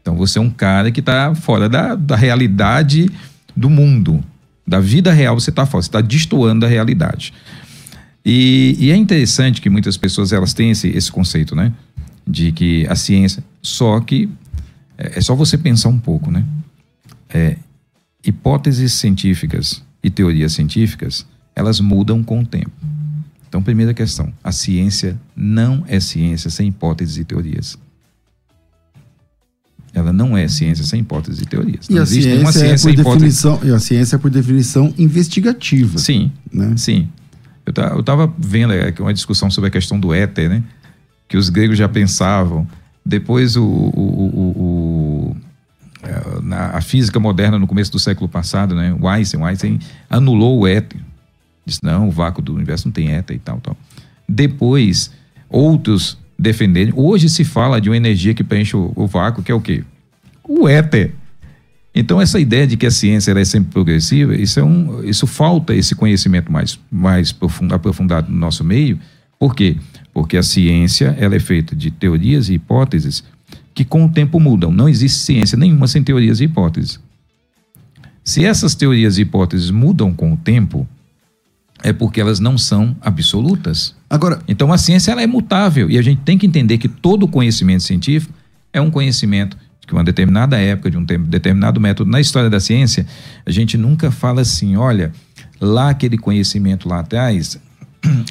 [0.00, 3.10] Então você é um cara que está fora da, da realidade
[3.56, 4.22] do mundo.
[4.66, 7.32] Da vida real você está fora, você está destoando da realidade.
[8.24, 11.72] E, e, é interessante que muitas pessoas elas têm esse, esse conceito, né?
[12.26, 14.28] De que a ciência só que
[14.96, 16.44] é, é só você pensar um pouco, né?
[17.28, 17.56] É,
[18.24, 22.70] hipóteses científicas e teorias científicas, elas mudam com o tempo.
[23.48, 27.76] Então, primeira questão, a ciência não é ciência sem hipóteses e teorias.
[29.94, 31.86] Ela não é ciência sem hipóteses e teorias.
[31.90, 35.98] E a ciência, ciência é por definição, e a ciência é por definição investigativa.
[35.98, 36.74] Sim, né?
[36.78, 37.08] sim.
[37.66, 40.62] Eu estava vendo é, uma discussão sobre a questão do éter, né?
[41.32, 42.68] Que os gregos já pensavam
[43.02, 45.36] depois, o, o, o,
[46.02, 49.78] é, a física moderna, no começo do século passado, né, o Einstein, Einstein
[50.10, 51.00] anulou o éter.
[51.64, 53.74] Disse, não, o vácuo do universo não tem éter e tal, tal.
[54.28, 55.10] Depois,
[55.48, 56.92] outros defenderam.
[56.98, 59.82] Hoje se fala de uma energia que preenche o, o vácuo, que é o quê?
[60.46, 61.14] O éter.
[61.94, 65.74] Então, essa ideia de que a ciência é sempre progressiva, isso, é um, isso falta
[65.74, 69.00] esse conhecimento mais, mais profundo, aprofundado no nosso meio.
[69.38, 69.78] Por quê?
[70.12, 73.24] Porque a ciência ela é feita de teorias e hipóteses
[73.74, 74.70] que com o tempo mudam.
[74.70, 77.00] Não existe ciência nenhuma sem teorias e hipóteses.
[78.24, 80.86] Se essas teorias e hipóteses mudam com o tempo,
[81.82, 83.94] é porque elas não são absolutas.
[84.08, 87.26] Agora, então a ciência ela é mutável e a gente tem que entender que todo
[87.26, 88.32] conhecimento científico
[88.72, 92.10] é um conhecimento de uma determinada época, de um determinado método.
[92.10, 93.06] Na história da ciência,
[93.44, 95.12] a gente nunca fala assim, olha,
[95.60, 97.58] lá aquele conhecimento lá atrás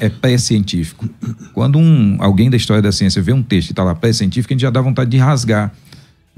[0.00, 1.08] é pré-científico.
[1.52, 4.54] Quando um, alguém da história da ciência vê um texto que está lá pré-científico, a
[4.54, 5.72] gente já dá vontade de rasgar.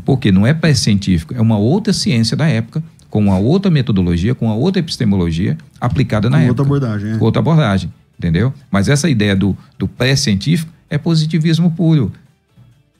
[0.04, 4.46] Porque não é pré-científico, é uma outra ciência da época, com uma outra metodologia, com
[4.46, 6.62] uma outra epistemologia aplicada na com época.
[6.62, 7.12] outra abordagem.
[7.12, 7.18] É.
[7.18, 8.52] Com outra abordagem, entendeu?
[8.70, 12.12] Mas essa ideia do, do pré-científico é positivismo puro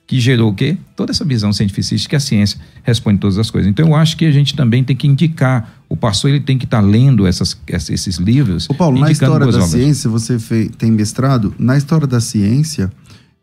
[0.07, 0.77] que gerou o quê?
[0.95, 3.69] Toda essa visão cientificista que a ciência responde todas as coisas.
[3.69, 6.65] Então eu acho que a gente também tem que indicar, o pastor ele tem que
[6.65, 8.67] estar tá lendo essas, esses livros.
[8.69, 9.69] O Paulo, na história da obras.
[9.69, 12.91] ciência, você fez, tem mestrado, na história da ciência,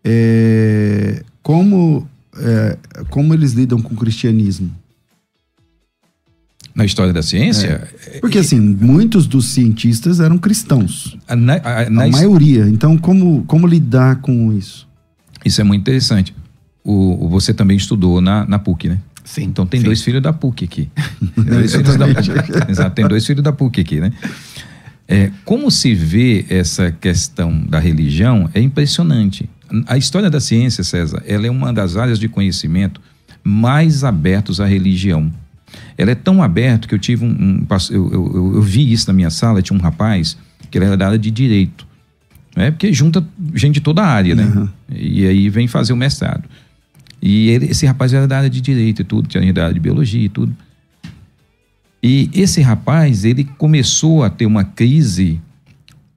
[0.05, 2.77] é, como, é,
[3.11, 4.71] como eles lidam com o cristianismo?
[6.75, 7.89] Na história da ciência?
[8.07, 8.19] É.
[8.19, 11.17] Porque, assim, muitos dos cientistas eram cristãos.
[11.29, 12.67] Na, a, na a maioria.
[12.69, 14.89] Então, como, como lidar com isso?
[15.45, 16.35] Isso é muito interessante
[16.85, 18.99] o, você também estudou na, na PUC, né?
[19.25, 19.45] Sim.
[19.45, 19.87] Então tem sim.
[19.87, 20.91] dois filhos da PUC aqui.
[21.37, 22.31] dois filhos da PUC.
[22.69, 24.13] Exato, tem dois filhos da PUC aqui, né?
[25.09, 29.49] É, como se vê essa questão da religião é impressionante.
[29.87, 33.01] A história da ciência, César, ela é uma das áreas de conhecimento
[33.43, 35.31] mais abertos à religião.
[35.97, 39.13] Ela é tão aberta que eu tive um, um eu, eu, eu, vi isso na
[39.13, 40.37] minha sala, tinha um rapaz
[40.71, 41.87] que era da área de direito.
[42.57, 42.71] né?
[42.71, 44.45] Porque junta gente de toda a área, né?
[44.45, 44.69] Uhum.
[44.91, 46.45] E aí vem fazer o mestrado.
[47.23, 49.79] E ele, esse rapaz era da área de direito e tudo, tinha da área de
[49.81, 50.55] biologia e tudo.
[52.03, 55.41] E esse rapaz, ele começou a ter uma crise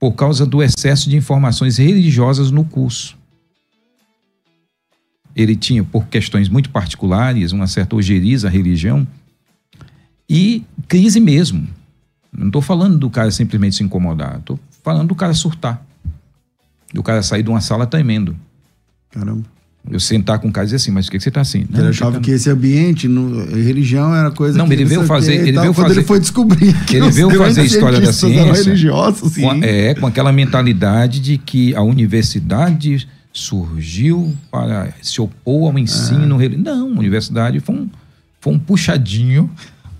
[0.00, 3.16] por causa do excesso de informações religiosas no curso.
[5.34, 9.06] Ele tinha, por questões muito particulares, uma certa ojeriza à religião
[10.28, 11.68] e crise mesmo.
[12.32, 15.86] Não estou falando do cara simplesmente se incomodar, estou falando do cara surtar.
[16.92, 18.36] Do cara sair de uma sala tremendo.
[19.10, 19.55] Caramba.
[19.90, 21.64] Eu sentar com o cara e dizer assim, mas por que, que você está assim?
[21.70, 25.34] Não, ele achava que esse ambiente, no, religião era coisa não, que ele veio fazer,
[25.34, 28.64] ele tal, veio quando fazer, ele foi descobrir que ele veio fazer história da ciência,
[28.64, 29.42] religiosos, sim.
[29.42, 36.42] Com, é, com aquela mentalidade de que a universidade surgiu para se opor ao ensino
[36.42, 36.48] é.
[36.48, 37.88] Não, a universidade foi um,
[38.40, 39.50] foi um puxadinho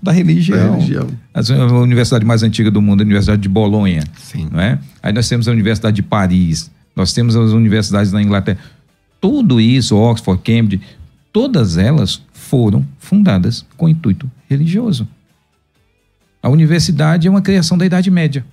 [0.01, 0.79] da religião.
[0.79, 1.07] religião.
[1.33, 4.03] A universidade mais antiga do mundo, a Universidade de Bolonha.
[4.17, 4.47] Sim.
[4.51, 4.79] Não é?
[5.01, 8.57] Aí nós temos a Universidade de Paris, nós temos as universidades na Inglaterra.
[9.19, 10.83] Tudo isso, Oxford, Cambridge,
[11.33, 15.07] todas elas foram fundadas com intuito religioso.
[16.41, 18.45] A universidade é uma criação da Idade Média.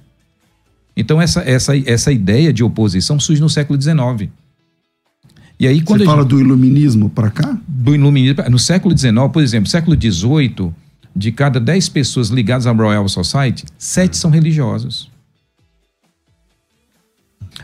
[0.96, 4.30] Então, essa, essa, essa ideia de oposição surge no século XIX.
[5.58, 7.58] E aí, quando Você fala gente, do iluminismo para cá?
[7.66, 8.42] Do iluminismo.
[8.50, 10.72] No século XIX, por exemplo, século XVIII,
[11.14, 15.10] de cada 10 pessoas ligadas à Royal Society, sete são religiosos.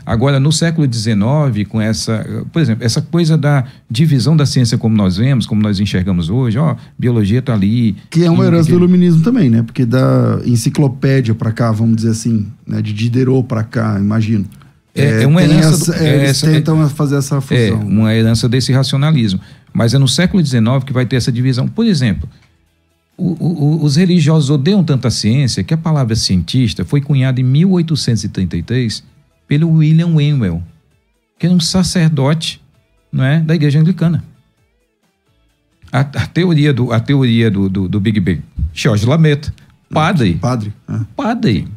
[0.05, 4.95] Agora, no século XIX, com essa, por exemplo, essa coisa da divisão da ciência como
[4.95, 7.95] nós vemos, como nós enxergamos hoje, ó, biologia está ali.
[8.09, 9.61] Que é uma herança do iluminismo também, né?
[9.63, 12.81] Porque da enciclopédia para cá, vamos dizer assim, né?
[12.81, 14.45] de Diderot para cá, imagino.
[14.93, 15.93] É, é, é uma herança.
[15.93, 17.57] Essa, é, eles é, tentam fazer essa fusão.
[17.57, 19.39] É, uma herança desse racionalismo.
[19.73, 21.67] Mas é no século XIX que vai ter essa divisão.
[21.67, 22.27] Por exemplo,
[23.17, 27.43] o, o, os religiosos odeiam tanto a ciência que a palavra cientista foi cunhada em
[27.43, 29.10] 1833
[29.51, 30.63] pelo William Wenwell,
[31.37, 32.61] que é um sacerdote
[33.11, 34.23] não é, da igreja anglicana.
[35.91, 38.41] A, a teoria, do, a teoria do, do, do Big Bang.
[38.73, 39.53] George Lameta,
[39.89, 40.35] padre.
[40.35, 40.73] Padre.
[40.87, 40.99] É.
[41.17, 41.67] Padre.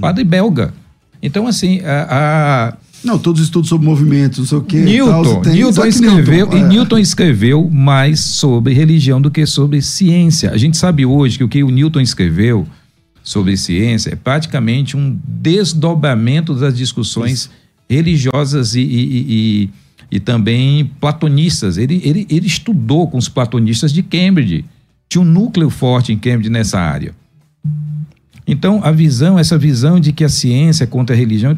[0.00, 0.72] Padre belga.
[1.20, 4.78] Então, assim, a, a não, todos os estudos sobre movimentos, não sei o quê.
[4.78, 6.60] Newton, tal, Newton escreveu, Newton, é.
[6.60, 10.52] e Newton escreveu mais sobre religião do que sobre ciência.
[10.52, 12.64] A gente sabe hoje que o que o Newton escreveu
[13.22, 17.50] sobre ciência é praticamente um desdobramento das discussões Isso.
[17.88, 19.70] religiosas e, e, e,
[20.10, 21.78] e, também platonistas.
[21.78, 24.64] Ele, ele, ele estudou com os platonistas de Cambridge.
[25.08, 27.14] Tinha um núcleo forte em Cambridge nessa área.
[28.46, 31.56] Então, a visão, essa visão de que a ciência é contra a religião,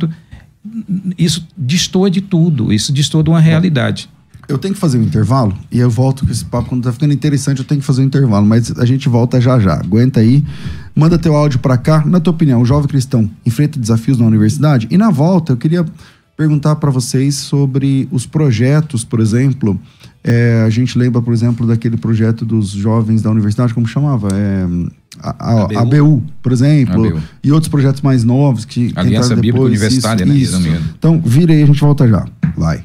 [1.16, 4.09] isso destoa de tudo, isso destoa de uma realidade.
[4.48, 6.68] Eu tenho que fazer um intervalo e eu volto com esse papo.
[6.68, 9.59] Quando tá ficando interessante, eu tenho que fazer um intervalo, mas a gente volta já
[9.59, 9.74] já.
[9.74, 10.44] Aguenta aí.
[10.94, 12.04] Manda teu áudio para cá.
[12.04, 14.87] Na tua opinião, o jovem cristão enfrenta desafios na universidade?
[14.90, 15.85] E na volta, eu queria
[16.37, 19.78] perguntar para vocês sobre os projetos, por exemplo.
[20.22, 24.28] É, a gente lembra, por exemplo, daquele projeto dos jovens da universidade, como chamava?
[24.33, 24.66] É,
[25.20, 26.22] a, a, ABU.
[26.42, 27.22] Por exemplo, ABU.
[27.42, 30.70] e outros projetos mais novos que Aliança Bíblica Universitária, isso, né?
[30.70, 30.94] Isso.
[30.98, 32.26] Então, vira aí, a gente volta já.
[32.57, 32.85] Vai.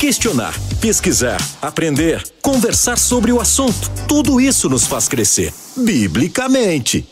[0.00, 3.90] questionar, pesquisar, aprender, conversar sobre o assunto.
[4.08, 7.06] Tudo isso nos faz crescer, biblicamente.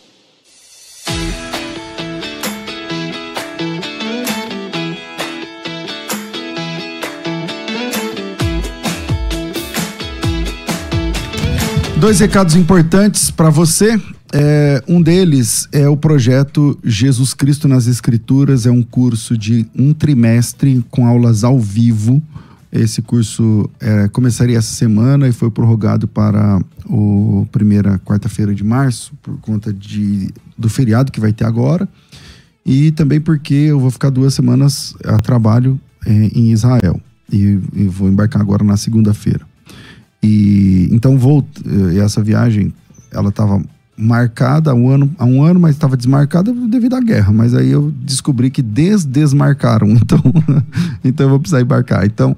[11.98, 14.01] Dois recados importantes para você.
[14.33, 18.65] É, um deles é o projeto Jesus Cristo nas Escrituras.
[18.65, 22.23] É um curso de um trimestre com aulas ao vivo
[22.71, 29.14] esse curso é, começaria essa semana e foi prorrogado para a primeira quarta-feira de março,
[29.23, 31.88] por conta de, do feriado que vai ter agora.
[32.64, 37.00] E também porque eu vou ficar duas semanas a trabalho é, em Israel.
[37.33, 39.40] E, e, vou embarcar agora na segunda-feira.
[40.23, 41.46] E então vou.
[41.64, 42.73] Eh, essa viagem,
[43.12, 43.62] ela estava
[43.99, 47.33] marcada há um ano, há um ano mas estava desmarcada devido à guerra.
[47.33, 50.23] Mas aí eu descobri que desdesmarcaram, então,
[51.05, 52.07] então eu vou precisar embarcar.
[52.07, 52.37] Então,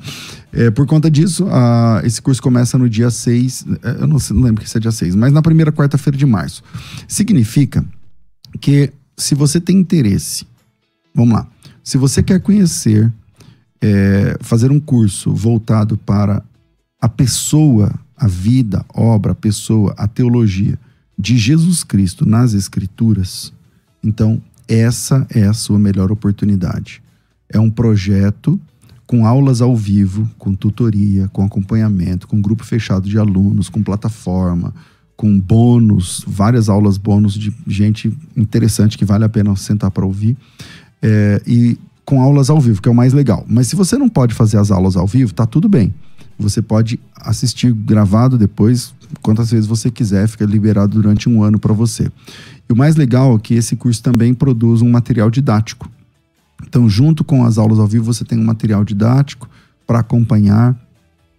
[0.53, 4.43] é, por conta disso, a, esse curso começa no dia 6, é, eu não, não
[4.43, 6.63] lembro que é dia 6, mas na primeira quarta-feira de março.
[7.07, 7.85] Significa
[8.61, 10.47] que se você tem interesse,
[11.15, 11.47] vamos lá,
[11.85, 13.13] se você quer conhecer,
[13.83, 16.43] é, fazer um curso voltado para
[17.01, 20.79] a pessoa, a vida, obra, pessoa, a teologia
[21.21, 23.53] de Jesus Cristo nas Escrituras,
[24.03, 27.03] então essa é a sua melhor oportunidade.
[27.47, 28.59] É um projeto
[29.07, 34.73] com aulas ao vivo, com tutoria, com acompanhamento, com grupo fechado de alunos, com plataforma,
[35.15, 40.37] com bônus, várias aulas bônus de gente interessante que vale a pena sentar para ouvir.
[41.03, 43.45] É, e com aulas ao vivo, que é o mais legal.
[43.47, 45.93] Mas se você não pode fazer as aulas ao vivo, tá tudo bem.
[46.41, 51.75] Você pode assistir gravado depois, quantas vezes você quiser, fica liberado durante um ano para
[51.75, 52.11] você.
[52.69, 55.91] E o mais legal é que esse curso também produz um material didático.
[56.67, 59.49] Então, junto com as aulas ao vivo, você tem um material didático
[59.87, 60.75] para acompanhar.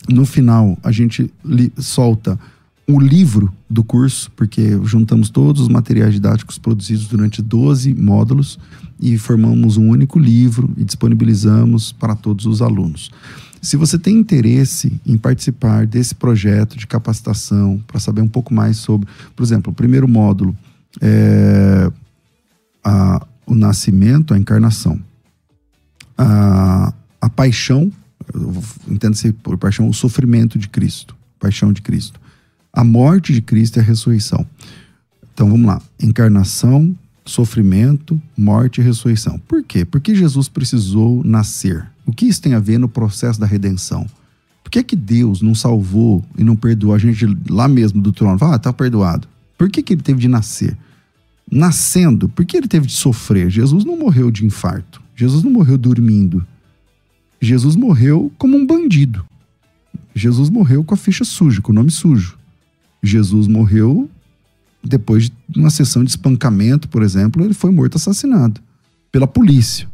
[0.08, 1.32] No final, a gente
[1.78, 2.40] solta
[2.88, 8.60] o livro do curso, porque juntamos todos os materiais didáticos produzidos durante 12 módulos
[9.00, 13.10] e formamos um único livro e disponibilizamos para todos os alunos.
[13.62, 18.78] Se você tem interesse em participar desse projeto de capacitação, para saber um pouco mais
[18.78, 20.58] sobre, por exemplo, o primeiro módulo
[21.00, 21.92] é
[22.84, 25.00] a, o nascimento, a encarnação,
[26.18, 27.92] a, a paixão,
[28.88, 32.20] entenda-se por paixão, o sofrimento de Cristo, paixão de Cristo,
[32.74, 34.46] a morte de Cristo e a ressurreição.
[35.34, 36.96] Então vamos lá, encarnação,
[37.26, 39.40] sofrimento, morte e ressurreição.
[39.48, 39.86] Por quê?
[39.86, 41.86] Porque Jesus precisou nascer.
[42.06, 44.08] O que isso tem a ver no processo da redenção?
[44.64, 48.38] Por que, que Deus não salvou e não perdoou a gente lá mesmo do trono?
[48.42, 49.28] Ah, tá perdoado.
[49.58, 50.78] Por que, que ele teve de nascer?
[51.50, 53.50] Nascendo, por que ele teve de sofrer?
[53.50, 55.02] Jesus não morreu de infarto.
[55.16, 56.46] Jesus não morreu dormindo.
[57.42, 59.26] Jesus morreu como um bandido.
[60.16, 62.38] Jesus morreu com a ficha suja, com o nome sujo.
[63.04, 64.10] Jesus morreu
[64.84, 68.62] depois de uma sessão de espancamento, por exemplo, ele foi morto assassinado
[69.12, 69.91] pela polícia.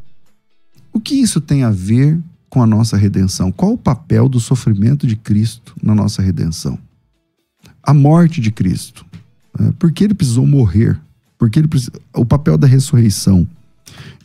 [0.97, 2.19] O que isso tem a ver
[2.49, 3.51] com a nossa redenção?
[3.51, 6.75] Qual o papel do sofrimento de Cristo na nossa redenção?
[7.83, 9.05] A morte de Cristo.
[9.59, 9.71] Né?
[9.77, 10.99] Por que ele precisou morrer?
[11.37, 11.69] Porque ele
[12.15, 13.47] o papel da ressurreição.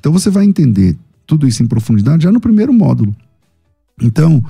[0.00, 0.96] Então você vai entender
[1.26, 3.14] tudo isso em profundidade já no primeiro módulo.
[4.00, 4.42] Então,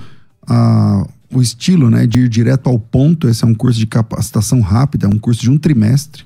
[0.47, 4.61] a, o estilo né, de ir direto ao ponto, esse é um curso de capacitação
[4.61, 6.25] rápida, é um curso de um trimestre.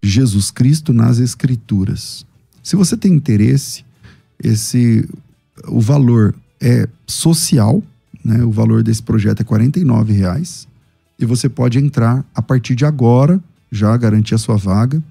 [0.00, 2.24] Jesus Cristo nas Escrituras.
[2.62, 3.84] Se você tem interesse,
[4.44, 5.08] esse
[5.66, 7.82] o valor é social,
[8.24, 8.42] né?
[8.42, 10.66] O valor desse projeto é R$ reais
[11.18, 13.40] e você pode entrar a partir de agora,
[13.70, 15.02] já garantir a sua vaga,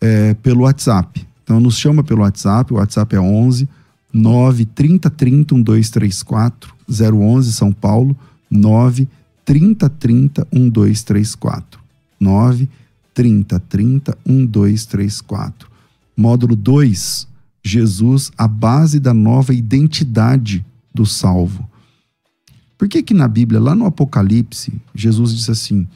[0.00, 1.26] é, pelo WhatsApp.
[1.42, 3.68] Então nos chama pelo WhatsApp, o WhatsApp é 11
[4.12, 8.16] 9 30 30 1234 011 São Paulo
[8.50, 9.08] 9
[9.44, 11.80] 30 30 1234
[12.18, 12.68] 9
[13.14, 15.70] 30 30 1234
[16.16, 17.28] Módulo 2
[17.62, 21.68] Jesus a base da nova identidade do salvo.
[22.76, 25.86] Por que que na Bíblia, lá no Apocalipse, Jesus disse assim,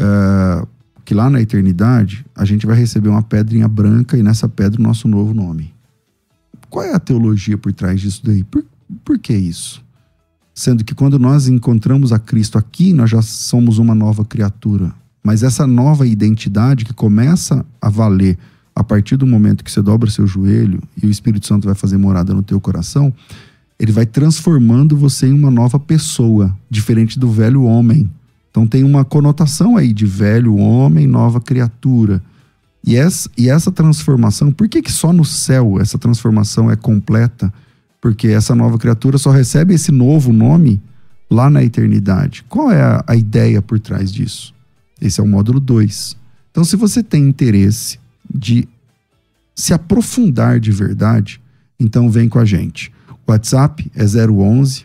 [0.00, 0.66] uh,
[1.04, 4.82] que lá na eternidade a gente vai receber uma pedrinha branca e nessa pedra o
[4.82, 5.72] nosso novo nome.
[6.70, 8.44] Qual é a teologia por trás disso daí?
[8.44, 8.64] Por,
[9.04, 9.84] por que isso?
[10.54, 14.94] Sendo que quando nós encontramos a Cristo aqui, nós já somos uma nova criatura.
[15.22, 18.38] Mas essa nova identidade que começa a valer
[18.82, 21.96] a partir do momento que você dobra seu joelho e o Espírito Santo vai fazer
[21.96, 23.14] morada no teu coração,
[23.78, 28.10] ele vai transformando você em uma nova pessoa, diferente do velho homem.
[28.50, 32.22] Então tem uma conotação aí de velho homem, nova criatura.
[32.84, 37.52] E essa, e essa transformação, por que, que só no céu essa transformação é completa?
[38.00, 40.80] Porque essa nova criatura só recebe esse novo nome
[41.30, 42.44] lá na eternidade.
[42.48, 44.52] Qual é a, a ideia por trás disso?
[45.00, 46.16] Esse é o módulo 2.
[46.50, 48.01] Então, se você tem interesse
[48.34, 48.68] de
[49.54, 51.40] se aprofundar de verdade,
[51.78, 52.92] então vem com a gente.
[53.26, 54.84] O WhatsApp é 011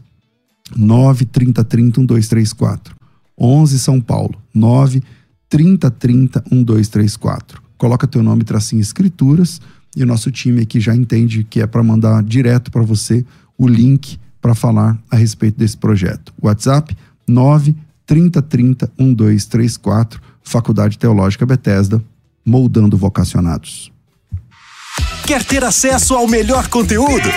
[0.75, 2.95] 93030 1234.
[3.39, 5.01] 11 São Paulo, 9
[5.49, 7.61] 3030 1234.
[7.77, 9.61] Coloca teu nome, tracinho escrituras
[9.95, 13.25] e o nosso time aqui já entende que é para mandar direto para você
[13.57, 16.33] o link para falar a respeito desse projeto.
[16.41, 16.95] WhatsApp
[17.27, 17.75] 9
[18.05, 22.01] 3030 1234, Faculdade Teológica Bethesda,
[22.47, 23.91] moldando vocacionados.
[25.25, 27.29] Quer ter acesso ao melhor conteúdo?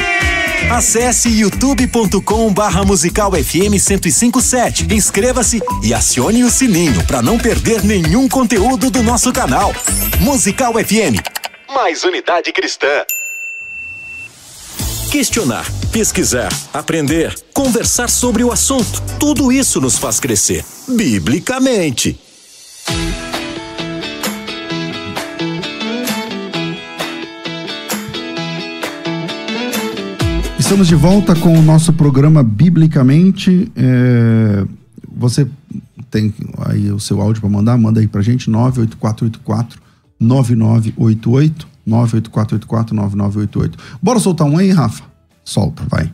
[0.70, 4.86] Acesse youtube.com barra musical FM 1057.
[4.94, 9.74] Inscreva-se e acione o sininho para não perder nenhum conteúdo do nosso canal.
[10.20, 11.18] Musical FM.
[11.74, 13.04] Mais unidade cristã.
[15.10, 19.02] Questionar, pesquisar, aprender, conversar sobre o assunto.
[19.18, 22.16] Tudo isso nos faz crescer, biblicamente.
[30.70, 33.72] Estamos de volta com o nosso programa Biblicamente.
[33.76, 34.64] É,
[35.12, 35.44] você
[36.08, 36.32] tem
[36.64, 39.82] aí o seu áudio para mandar, manda aí pra gente, 98484
[40.20, 43.78] 9988 98484 9988.
[44.00, 45.02] Bora soltar um aí, Rafa?
[45.44, 46.08] Solta, vai.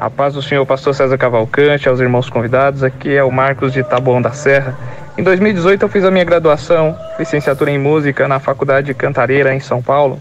[0.00, 3.84] A paz do Senhor, pastor César Cavalcante, aos irmãos convidados, aqui é o Marcos de
[3.84, 4.74] Taboão da Serra.
[5.18, 9.82] Em 2018 eu fiz a minha graduação, licenciatura em música na Faculdade Cantareira em São
[9.82, 10.18] Paulo.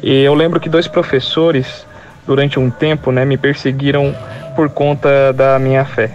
[0.00, 1.87] E eu lembro que dois professores
[2.28, 4.14] durante um tempo, né, me perseguiram
[4.54, 6.10] por conta da minha fé.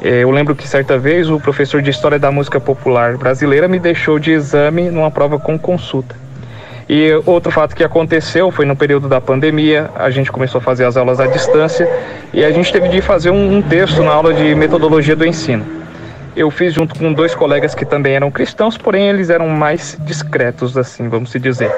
[0.00, 3.78] É, eu lembro que certa vez o professor de História da Música Popular brasileira me
[3.78, 6.16] deixou de exame numa prova com consulta.
[6.88, 10.84] E outro fato que aconteceu foi no período da pandemia, a gente começou a fazer
[10.86, 11.88] as aulas à distância
[12.32, 15.64] e a gente teve de fazer um, um texto na aula de metodologia do ensino.
[16.36, 20.76] Eu fiz junto com dois colegas que também eram cristãos, porém eles eram mais discretos,
[20.76, 21.70] assim, vamos se dizer.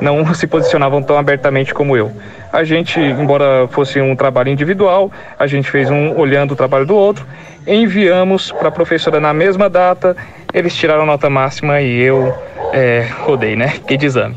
[0.00, 2.12] Não se posicionavam tão abertamente como eu.
[2.52, 6.94] A gente, embora fosse um trabalho individual, a gente fez um olhando o trabalho do
[6.94, 7.26] outro,
[7.66, 10.16] enviamos para a professora na mesma data,
[10.52, 12.32] eles tiraram nota máxima e eu
[12.72, 13.74] é, rodei, né?
[13.86, 14.36] Que de exame.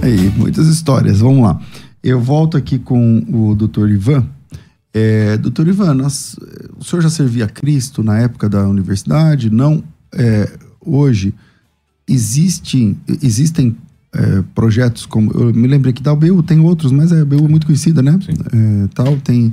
[0.00, 1.58] Aí, muitas histórias, vamos lá.
[2.00, 4.24] Eu volto aqui com o doutor Ivan.
[4.98, 6.36] É, doutor Ivan, nós,
[6.78, 9.50] o senhor já servia a Cristo na época da universidade?
[9.50, 9.84] Não.
[10.10, 11.34] É, hoje,
[12.08, 13.76] existe, existem
[14.14, 15.30] é, projetos como.
[15.32, 18.18] Eu me lembrei que da UBU tem outros, mas a UBU é muito conhecida, né?
[18.26, 19.52] É, tal, tem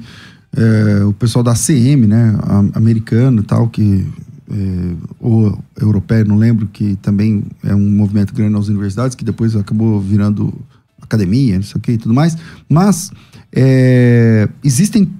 [0.55, 2.37] é, o pessoal da CM, né?
[2.73, 4.07] Americano tal, que.
[4.49, 9.57] É, ou europeia, não lembro, que também é um movimento grande nas universidades, que depois
[9.57, 10.53] acabou virando
[11.01, 12.37] academia, não sei o que e tudo mais.
[12.69, 13.11] Mas
[13.51, 15.11] é, existem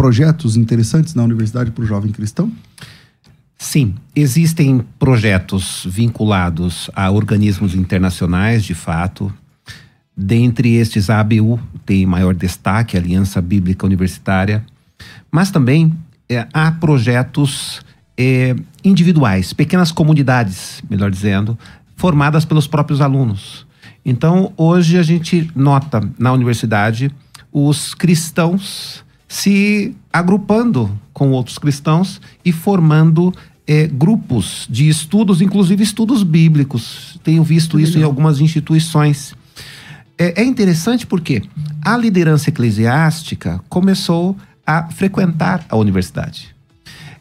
[0.00, 2.50] projetos interessantes na universidade para o jovem cristão?
[3.58, 9.30] Sim, existem projetos vinculados a organismos internacionais, de fato.
[10.16, 14.64] Dentre estes, a ABU tem maior destaque, a Aliança Bíblica Universitária.
[15.30, 15.92] Mas também
[16.30, 17.82] é, há projetos
[18.16, 21.58] é, individuais, pequenas comunidades, melhor dizendo,
[21.94, 23.66] formadas pelos próprios alunos.
[24.02, 27.10] Então, hoje a gente nota na universidade
[27.52, 33.32] os cristãos se agrupando com outros cristãos e formando
[33.64, 37.16] é, grupos de estudos, inclusive estudos bíblicos.
[37.22, 39.32] Tenho visto isso em algumas instituições.
[40.18, 41.44] É, é interessante porque
[41.80, 46.52] a liderança eclesiástica começou a frequentar a universidade.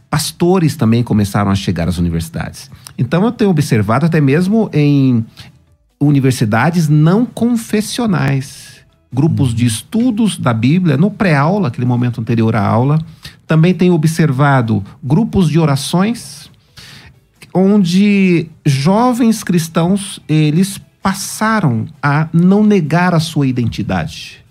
[0.10, 2.72] Pastores também começaram a chegar às universidades.
[2.98, 5.24] Então eu tenho observado até mesmo em
[6.00, 8.69] universidades não confessionais
[9.12, 13.00] grupos de estudos da Bíblia no pré-aula, aquele momento anterior à aula.
[13.48, 16.50] Também tenho observado grupos de orações,
[17.54, 24.46] onde jovens cristãos eles passaram a não negar a sua identidade.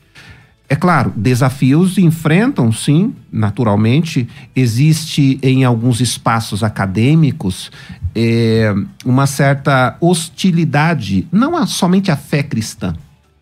[0.68, 4.28] É claro, desafios enfrentam, sim, naturalmente.
[4.54, 7.70] Existe em alguns espaços acadêmicos
[8.14, 12.94] é, uma certa hostilidade, não a, somente a fé cristã,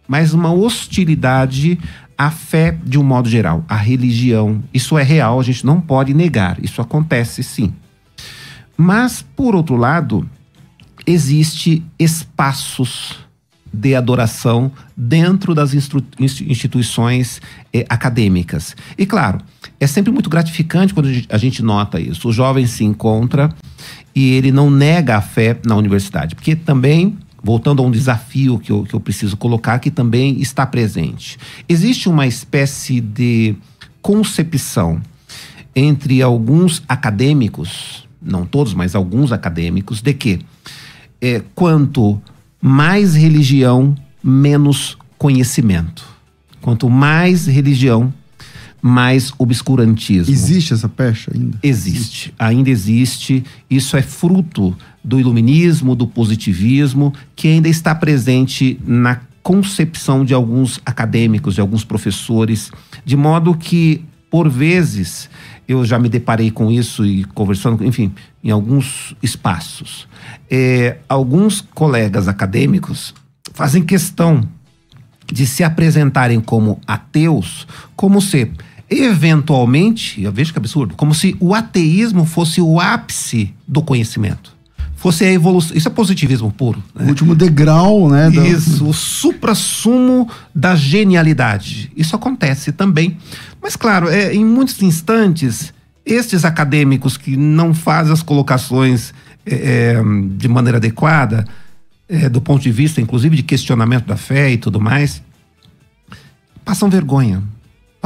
[0.06, 1.78] mas uma hostilidade
[2.16, 4.62] à fé de um modo geral, à religião.
[4.72, 7.72] Isso é real, a gente não pode negar, isso acontece sim.
[8.76, 10.28] Mas, por outro lado,
[11.06, 13.26] existe espaços
[13.72, 17.42] de adoração dentro das instituições
[17.72, 18.74] eh, acadêmicas.
[18.96, 19.40] E claro,
[19.78, 22.28] é sempre muito gratificante quando a gente nota isso.
[22.28, 23.50] O jovem se encontra
[24.14, 28.72] e ele não nega a fé na universidade, porque também voltando a um desafio que
[28.72, 31.38] eu, que eu preciso colocar, que também está presente.
[31.68, 33.54] Existe uma espécie de
[34.02, 35.00] concepção
[35.76, 40.40] entre alguns acadêmicos, não todos, mas alguns acadêmicos, de que
[41.20, 42.20] é, quanto
[42.60, 46.04] mais religião, menos conhecimento.
[46.60, 48.12] Quanto mais religião,
[48.80, 50.32] mais obscurantismo.
[50.32, 51.58] Existe essa pecha ainda?
[51.62, 53.42] Existe, ainda existe.
[53.68, 60.80] Isso é fruto do iluminismo, do positivismo, que ainda está presente na concepção de alguns
[60.84, 62.72] acadêmicos, de alguns professores,
[63.04, 65.30] de modo que, por vezes,
[65.68, 68.12] eu já me deparei com isso e conversando, enfim,
[68.42, 70.08] em alguns espaços.
[70.50, 73.14] É, alguns colegas acadêmicos
[73.52, 74.48] fazem questão
[75.26, 78.50] de se apresentarem como ateus, como se
[78.88, 84.54] eventualmente, eu vejo que absurdo, como se o ateísmo fosse o ápice do conhecimento.
[84.94, 85.76] Fosse a evolução.
[85.76, 86.82] Isso é positivismo puro.
[86.94, 87.04] Né?
[87.04, 88.30] O último degrau, né?
[88.30, 91.92] Isso, o supra-sumo da genialidade.
[91.94, 93.16] Isso acontece também.
[93.62, 95.72] Mas, claro, é, em muitos instantes,
[96.04, 99.12] estes acadêmicos que não fazem as colocações
[99.44, 100.02] é, é
[100.36, 101.44] de maneira adequada,
[102.08, 105.22] é, do ponto de vista, inclusive, de questionamento da fé e tudo mais,
[106.64, 107.42] passam vergonha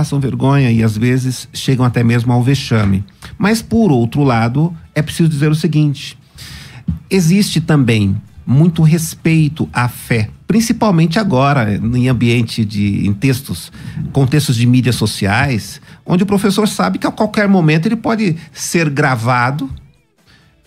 [0.00, 3.04] passam vergonha e às vezes chegam até mesmo ao vexame.
[3.36, 6.18] Mas, por outro lado, é preciso dizer o seguinte:
[7.10, 13.70] existe também muito respeito à fé, principalmente agora em ambiente de em textos,
[14.10, 18.88] contextos de mídias sociais, onde o professor sabe que a qualquer momento ele pode ser
[18.88, 19.70] gravado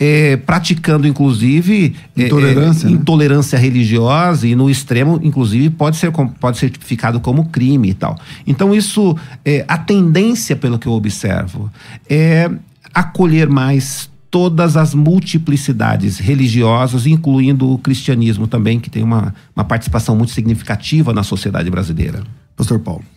[0.06, 2.98] é, praticando, inclusive, é, intolerância, é, né?
[2.98, 8.20] intolerância religiosa e no extremo, inclusive, pode ser, pode ser tipificado como crime e tal.
[8.46, 11.72] Então, isso, é, a tendência, pelo que eu observo,
[12.10, 12.52] é
[12.94, 20.18] acolher mais todas as multiplicidades religiosas, incluindo o cristianismo também, que tem uma, uma participação
[20.18, 22.24] muito significativa na sociedade brasileira.
[22.58, 23.13] Pastor Paulo.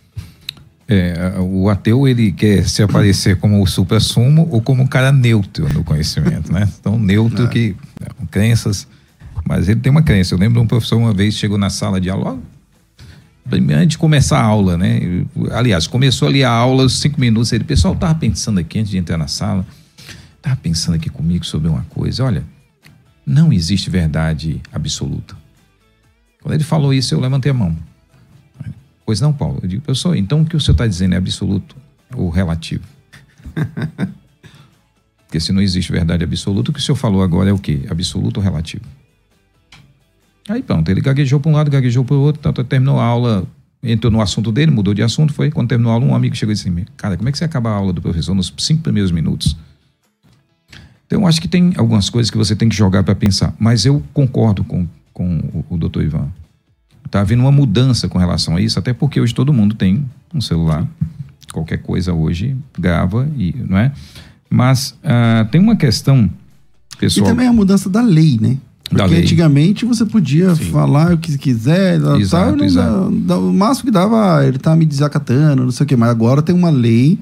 [0.89, 5.67] É, o ateu ele quer se aparecer como o supra-sumo ou como um cara neutro
[5.73, 6.67] no conhecimento, né?
[6.79, 7.47] Então, neutro é.
[7.49, 7.75] que
[8.31, 8.87] crenças,
[9.45, 10.33] mas ele tem uma crença.
[10.33, 12.39] Eu lembro de um professor uma vez chegou na sala de aula,
[13.51, 15.25] antes de começar a aula, né?
[15.51, 19.17] Aliás, começou ali a aula, cinco minutos, ele, pessoal, tava pensando aqui antes de entrar
[19.17, 19.65] na sala,
[20.41, 22.43] tava pensando aqui comigo sobre uma coisa, olha,
[23.25, 25.35] não existe verdade absoluta.
[26.41, 27.75] Quando ele falou isso, eu levantei a mão.
[29.07, 29.59] Pois não, Paulo.
[29.63, 31.77] Eu digo, professor, então o que o senhor está dizendo é absoluto
[32.13, 32.83] ou relativo?
[35.23, 37.85] Porque se não existe verdade absoluta, o que o senhor falou agora é o quê?
[37.89, 38.83] Absoluto ou relativo?
[40.49, 43.47] Aí pronto, ele gaguejou para um lado, gaguejou para o outro, tanto terminou a aula,
[43.81, 45.51] entrou no assunto dele, mudou de assunto, foi.
[45.51, 47.45] Quando terminou a aula, um amigo chegou e disse assim: Cara, como é que você
[47.45, 49.55] acaba a aula do professor nos cinco primeiros minutos?
[51.05, 53.55] Então, acho que tem algumas coisas que você tem que jogar para pensar.
[53.57, 55.37] Mas eu concordo com, com
[55.69, 56.29] o, o doutor Ivan.
[57.07, 60.41] Está havendo uma mudança com relação a isso, até porque hoje todo mundo tem um
[60.41, 60.85] celular.
[61.51, 63.91] Qualquer coisa hoje grava, e, não é?
[64.49, 66.29] Mas uh, tem uma questão,
[66.99, 67.25] pessoal.
[67.25, 68.57] E também a mudança da lei, né?
[68.89, 69.21] Porque lei.
[69.21, 70.65] antigamente você podia Sim.
[70.65, 73.39] falar o que quiser, exato, tal, exato.
[73.39, 76.41] o máximo que dava, ah, ele tá me desacatando, não sei o quê, mas agora
[76.41, 77.17] tem uma lei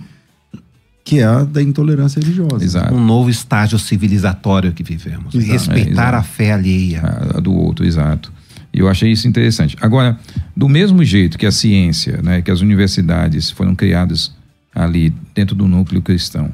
[1.03, 2.63] que é a da intolerância religiosa.
[2.63, 2.93] Exato.
[2.93, 5.33] Um novo estágio civilizatório que vivemos.
[5.35, 5.51] Exato.
[5.51, 7.01] Respeitar é, a fé alheia.
[7.01, 8.33] A, a do outro, exato.
[8.75, 9.77] E eu achei isso interessante.
[9.79, 10.19] Agora,
[10.53, 14.33] do mesmo jeito que a ciência, né, que as universidades foram criadas
[14.75, 16.51] ali dentro do núcleo cristão,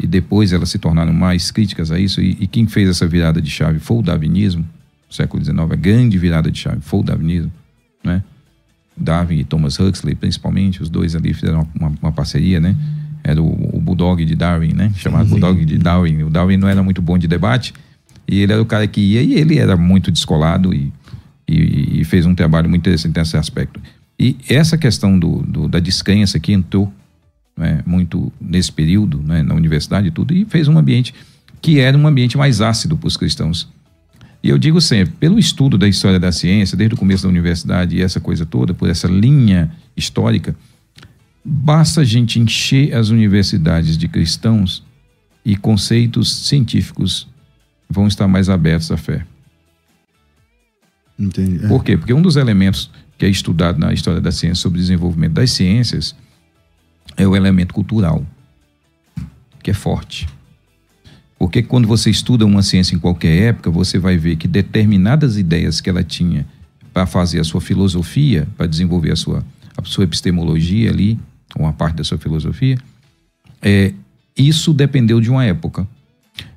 [0.00, 3.42] e depois elas se tornaram mais críticas a isso, e, e quem fez essa virada
[3.42, 4.64] de chave foi o darwinismo,
[5.10, 7.52] século XIX, a grande virada de chave foi o darwinismo,
[8.04, 8.22] né?
[8.96, 12.76] Darwin e Thomas Huxley, principalmente, os dois ali fizeram uma, uma parceria, né?
[13.24, 14.92] Era o, o, Bulldog de Darwin, né?
[14.94, 16.22] Chamado Bulldog de Darwin.
[16.22, 17.74] O Darwin não era muito bom de debate,
[18.28, 20.92] e ele era o cara que ia, e ele era muito descolado, e
[21.46, 23.80] e, e, fez um trabalho muito interessante nesse aspecto.
[24.18, 26.92] E essa questão do, do da descrença que entrou
[27.56, 31.14] né, muito nesse período, né, na universidade e tudo, e fez um ambiente
[31.60, 33.68] que era um ambiente mais ácido para os cristãos.
[34.42, 37.96] E eu digo sempre, pelo estudo da história da ciência, desde o começo da universidade
[37.96, 40.54] e essa coisa toda, por essa linha histórica,
[41.42, 44.84] basta a gente encher as universidades de cristãos
[45.44, 47.26] e conceitos científicos
[47.88, 49.24] vão estar mais abertos à fé.
[51.18, 51.64] Entendi.
[51.64, 51.68] É.
[51.68, 51.96] Por quê?
[51.96, 55.50] Porque um dos elementos que é estudado na história da ciência sobre o desenvolvimento das
[55.52, 56.14] ciências
[57.16, 58.24] é o elemento cultural,
[59.62, 60.28] que é forte.
[61.38, 65.80] Porque quando você estuda uma ciência em qualquer época, você vai ver que determinadas ideias
[65.80, 66.46] que ela tinha
[66.92, 69.44] para fazer a sua filosofia, para desenvolver a sua,
[69.76, 71.18] a sua epistemologia ali,
[71.56, 72.78] uma parte da sua filosofia,
[73.60, 73.92] é,
[74.36, 75.86] isso dependeu de uma época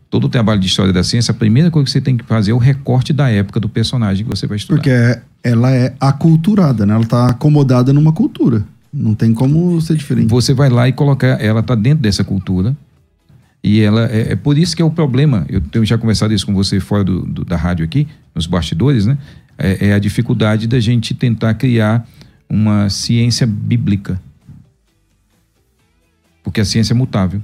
[0.10, 2.52] todo o trabalho de história da ciência, a primeira coisa que você tem que fazer
[2.52, 4.78] é o recorte da época do personagem que você vai estudar.
[4.78, 6.94] Porque ela é aculturada, né?
[6.94, 8.64] Ela está acomodada numa cultura.
[8.92, 10.30] Não tem como ser diferente.
[10.30, 12.76] Você vai lá e colocar, ela está dentro dessa cultura.
[13.64, 15.46] E ela é, é, por isso que é o problema.
[15.50, 19.06] Eu tenho já conversado isso com você fora do, do, da rádio aqui, nos bastidores,
[19.06, 19.18] né?
[19.58, 22.08] É, é a dificuldade da gente tentar criar
[22.50, 24.22] uma ciência bíblica.
[26.44, 27.42] Porque a ciência é mutável.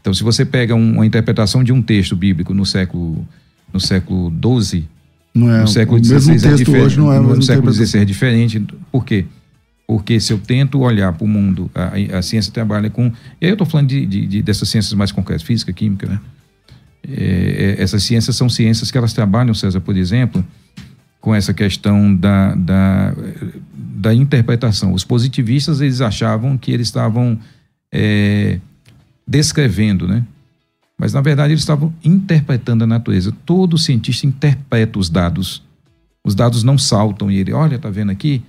[0.00, 3.26] Então, se você pega uma interpretação de um texto bíblico no século
[3.72, 4.32] no século
[4.62, 4.88] XII,
[5.34, 6.84] não é, no século XVI é diferente.
[6.84, 8.66] Hoje não é no século XVI é diferente.
[8.90, 9.26] Por quê?
[9.86, 13.06] Porque se eu tento olhar para o mundo, a, a, ciência trabalha com.
[13.40, 16.20] E aí eu estou falando de, de, de, dessas ciências mais concretas, física, química, né?
[17.08, 20.44] É, é, essas ciências são ciências que elas trabalham, César, por exemplo,
[21.20, 23.14] com essa questão da, da,
[23.74, 24.92] da interpretação.
[24.92, 27.38] Os positivistas eles achavam que eles estavam
[27.92, 28.60] é,
[29.30, 30.26] descrevendo, né?
[30.98, 33.32] Mas na verdade eles estavam interpretando a natureza.
[33.46, 35.62] Todo cientista interpreta os dados.
[36.24, 38.42] Os dados não saltam e ele, olha, tá vendo aqui?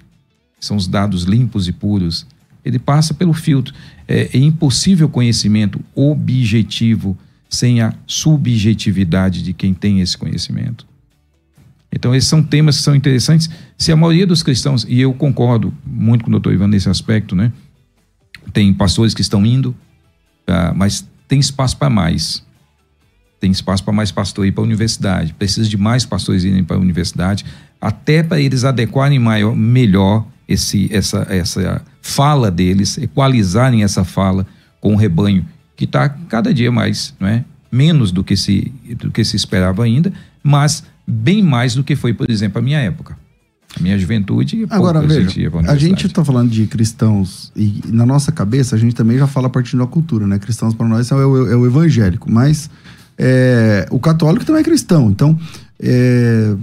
[0.60, 2.26] São os dados limpos e puros.
[2.66, 3.74] Ele passa pelo filtro.
[4.08, 7.16] É, é impossível conhecimento objetivo
[7.48, 10.88] sem a subjetividade de quem tem esse conhecimento.
[11.94, 13.50] Então, esses são temas que são interessantes.
[13.78, 17.36] Se a maioria dos cristãos, e eu concordo muito com o doutor Ivan nesse aspecto,
[17.36, 17.52] né?
[18.54, 19.76] Tem pastores que estão indo,
[20.50, 22.44] uh, mas tem espaço para mais.
[23.40, 25.34] Tem espaço para mais pastor ir para a universidade.
[25.34, 27.46] Precisa de mais pastores irem para a universidade,
[27.80, 34.46] até para eles adequarem maior, melhor esse, essa, essa fala deles, equalizarem essa fala
[34.80, 37.44] com o rebanho, que está cada dia mais, não é?
[37.72, 40.12] Menos do que, se, do que se esperava ainda,
[40.44, 43.18] mas bem mais do que foi, por exemplo, a minha época.
[43.78, 44.66] A minha juventude.
[44.70, 45.30] Agora, veja,
[45.68, 49.48] a gente está falando de cristãos e na nossa cabeça a gente também já fala
[49.48, 50.38] a partir da cultura, né?
[50.40, 52.70] Cristãos para nós é o, é o, evangélico, mas
[53.18, 55.10] é, o católico também é cristão.
[55.10, 55.40] Então,
[55.80, 56.54] é,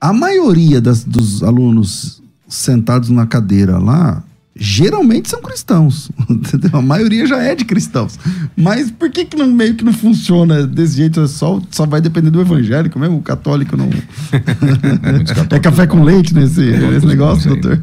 [0.00, 4.22] a maioria das, dos alunos sentados na cadeira lá
[4.58, 6.10] geralmente são cristãos.
[6.28, 6.70] Entendeu?
[6.72, 8.18] A maioria já é de cristãos.
[8.56, 11.20] Mas por que, que não, meio que não funciona desse jeito?
[11.20, 13.18] É só, só vai depender do evangélico mesmo?
[13.18, 13.88] O católico não.
[15.50, 17.80] é café com leite nesse, nesse negócio, doutor?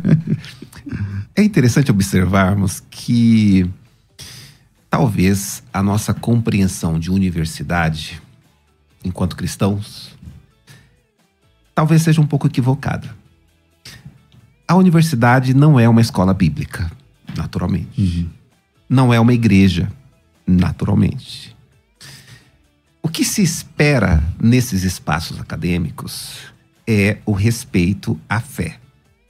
[1.36, 3.70] É interessante observarmos que
[4.90, 8.22] talvez a nossa compreensão de universidade,
[9.04, 10.16] enquanto cristãos,
[11.74, 13.25] talvez seja um pouco equivocada
[14.68, 16.92] a universidade não é uma escola bíblica,
[17.36, 18.02] naturalmente.
[18.02, 18.30] Uhum.
[18.90, 19.92] Não é uma igreja,
[20.46, 21.56] naturalmente.
[23.02, 26.54] O que se espera nesses espaços acadêmicos
[26.88, 28.80] é o respeito à fé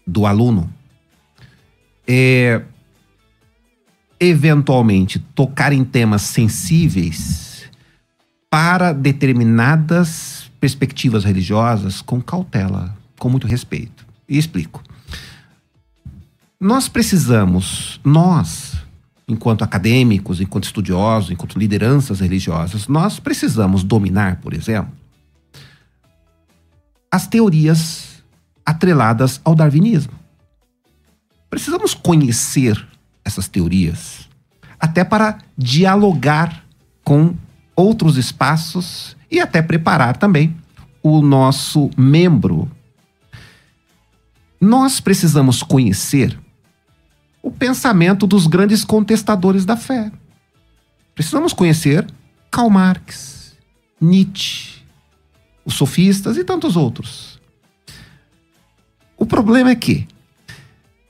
[0.08, 0.72] do aluno.
[2.08, 2.62] É
[4.20, 7.70] eventualmente tocar em temas sensíveis
[8.50, 14.06] para determinadas perspectivas religiosas com cautela, com muito respeito.
[14.28, 14.82] E explico.
[16.60, 18.78] Nós precisamos, nós,
[19.28, 24.92] enquanto acadêmicos, enquanto estudiosos, enquanto lideranças religiosas, nós precisamos dominar, por exemplo,
[27.12, 28.24] as teorias
[28.66, 30.14] atreladas ao darwinismo.
[31.50, 32.86] Precisamos conhecer
[33.24, 34.28] essas teorias
[34.80, 36.64] até para dialogar
[37.04, 37.36] com
[37.76, 40.56] outros espaços e até preparar também
[41.04, 42.70] o nosso membro.
[44.60, 46.40] Nós precisamos conhecer
[47.46, 50.12] o pensamento dos grandes contestadores da fé.
[51.14, 52.04] Precisamos conhecer
[52.50, 53.56] Karl Marx,
[54.02, 54.82] Nietzsche,
[55.64, 57.40] os sofistas e tantos outros.
[59.16, 60.08] O problema é que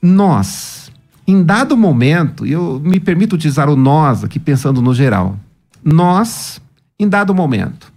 [0.02, 0.92] nós,
[1.26, 5.40] em dado momento, e eu me permito utilizar o nós aqui pensando no geral,
[5.82, 6.60] nós,
[6.98, 7.90] em dado momento,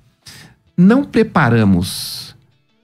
[0.77, 2.33] não preparamos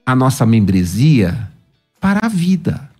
[0.04, 1.50] a nossa membresia
[1.98, 2.90] para a vida.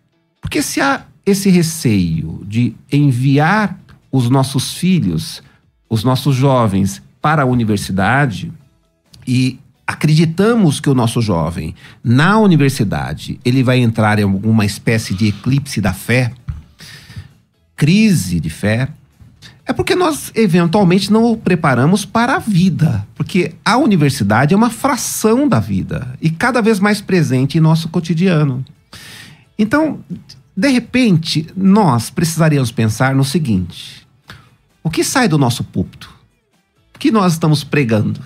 [0.40, 3.78] Porque se a esse receio de enviar
[4.12, 5.42] os nossos filhos,
[5.90, 8.52] os nossos jovens, para a universidade
[9.26, 15.26] e acreditamos que o nosso jovem, na universidade, ele vai entrar em alguma espécie de
[15.28, 16.32] eclipse da fé,
[17.74, 18.88] crise de fé,
[19.66, 24.70] é porque nós eventualmente não o preparamos para a vida, porque a universidade é uma
[24.70, 28.64] fração da vida e cada vez mais presente em nosso cotidiano.
[29.58, 30.00] Então,
[30.56, 34.06] de repente, nós precisaríamos pensar no seguinte:
[34.82, 36.14] o que sai do nosso púlpito?
[36.94, 38.20] O que nós estamos pregando?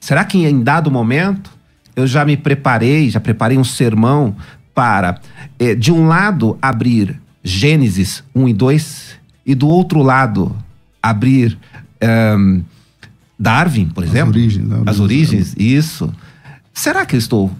[0.00, 1.50] Será que em dado momento
[1.94, 4.34] eu já me preparei, já preparei um sermão
[4.74, 5.20] para,
[5.58, 10.56] eh, de um lado, abrir Gênesis 1 e 2, e do outro lado,
[11.02, 11.58] abrir
[12.38, 12.62] um,
[13.38, 14.30] Darwin, por exemplo?
[14.30, 14.68] As origens.
[14.68, 14.82] Né?
[14.86, 16.14] As origens, isso.
[16.72, 17.50] Será que eu estou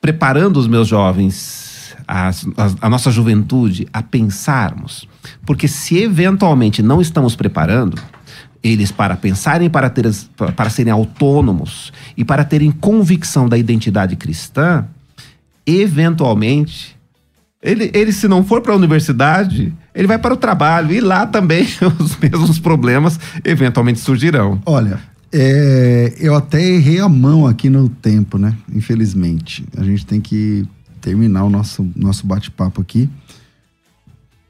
[0.00, 1.67] preparando os meus jovens
[2.08, 2.32] a, a,
[2.80, 5.06] a nossa juventude a pensarmos.
[5.44, 8.00] Porque se eventualmente não estamos preparando
[8.62, 10.10] eles para pensarem, para, ter,
[10.56, 14.86] para serem autônomos e para terem convicção da identidade cristã,
[15.66, 16.96] eventualmente,
[17.62, 21.26] ele, ele se não for para a universidade, ele vai para o trabalho e lá
[21.26, 21.68] também
[22.00, 24.60] os mesmos problemas eventualmente surgirão.
[24.66, 24.98] Olha,
[25.32, 28.54] é, eu até errei a mão aqui no tempo, né?
[28.74, 29.64] Infelizmente.
[29.76, 30.66] A gente tem que
[31.08, 33.08] terminar o nosso, nosso bate-papo aqui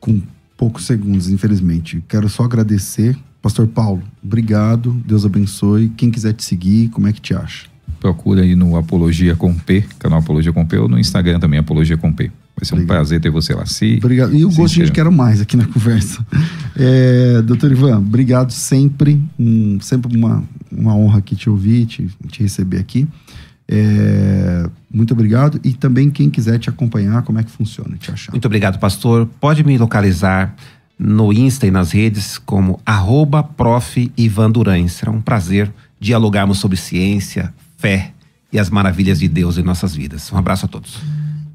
[0.01, 0.21] com
[0.57, 2.03] poucos segundos, infelizmente.
[2.09, 3.17] Quero só agradecer.
[3.41, 4.91] Pastor Paulo, obrigado.
[5.07, 5.89] Deus abençoe.
[5.91, 7.69] Quem quiser te seguir, como é que te acha?
[8.01, 11.97] procura aí no Apologia com P, canal Apologia com P, ou no Instagram também, Apologia
[11.97, 12.31] com P.
[12.57, 12.97] Vai ser um Obrigado.
[12.97, 13.67] prazer ter você lá.
[13.67, 14.35] Se, Obrigado.
[14.35, 16.25] E o gostinho de quero mais aqui na conversa.
[16.81, 19.21] É, doutor Ivan, obrigado sempre.
[19.37, 23.05] Um, sempre uma, uma honra aqui te ouvir, te, te receber aqui.
[23.69, 25.61] É, muito obrigado.
[25.63, 28.33] E também quem quiser te acompanhar, como é que funciona, te achar.
[28.33, 29.29] Muito obrigado, pastor.
[29.41, 30.55] Pode me localizar
[30.99, 34.11] no Insta e nas redes como arroba prof.
[34.17, 34.89] Ivan Duran.
[34.89, 38.13] Será um prazer dialogarmos sobre ciência, fé
[38.53, 40.33] e as maravilhas de Deus em nossas vidas.
[40.33, 40.99] Um abraço a todos.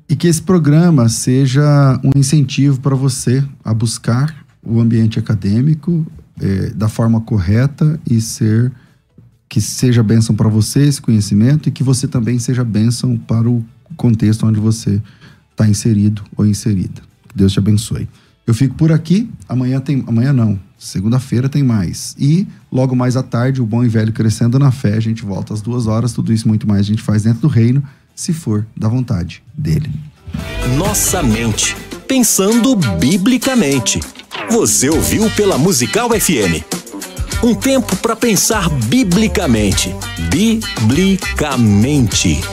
[0.08, 6.06] E que esse programa seja um incentivo para você a buscar o ambiente acadêmico
[6.40, 8.72] eh, da forma correta e ser
[9.54, 13.64] que seja bênção para você esse conhecimento e que você também seja bênção para o
[13.96, 15.00] contexto onde você
[15.52, 17.04] está inserido ou inserida.
[17.30, 18.10] Que Deus te abençoe.
[18.48, 19.30] Eu fico por aqui.
[19.48, 20.04] Amanhã tem.
[20.08, 20.60] Amanhã não.
[20.76, 22.16] Segunda-feira tem mais.
[22.18, 24.98] E logo mais à tarde, o bom e velho crescendo na fé.
[24.98, 26.14] A gente volta às duas horas.
[26.14, 27.84] Tudo isso muito mais a gente faz dentro do reino,
[28.16, 29.88] se for da vontade dele.
[30.80, 31.78] Nossa mente.
[32.08, 34.00] Pensando biblicamente.
[34.50, 36.83] Você ouviu pela Musical FM.
[37.44, 39.94] Um tempo para pensar biblicamente.
[40.30, 42.44] Biblicamente.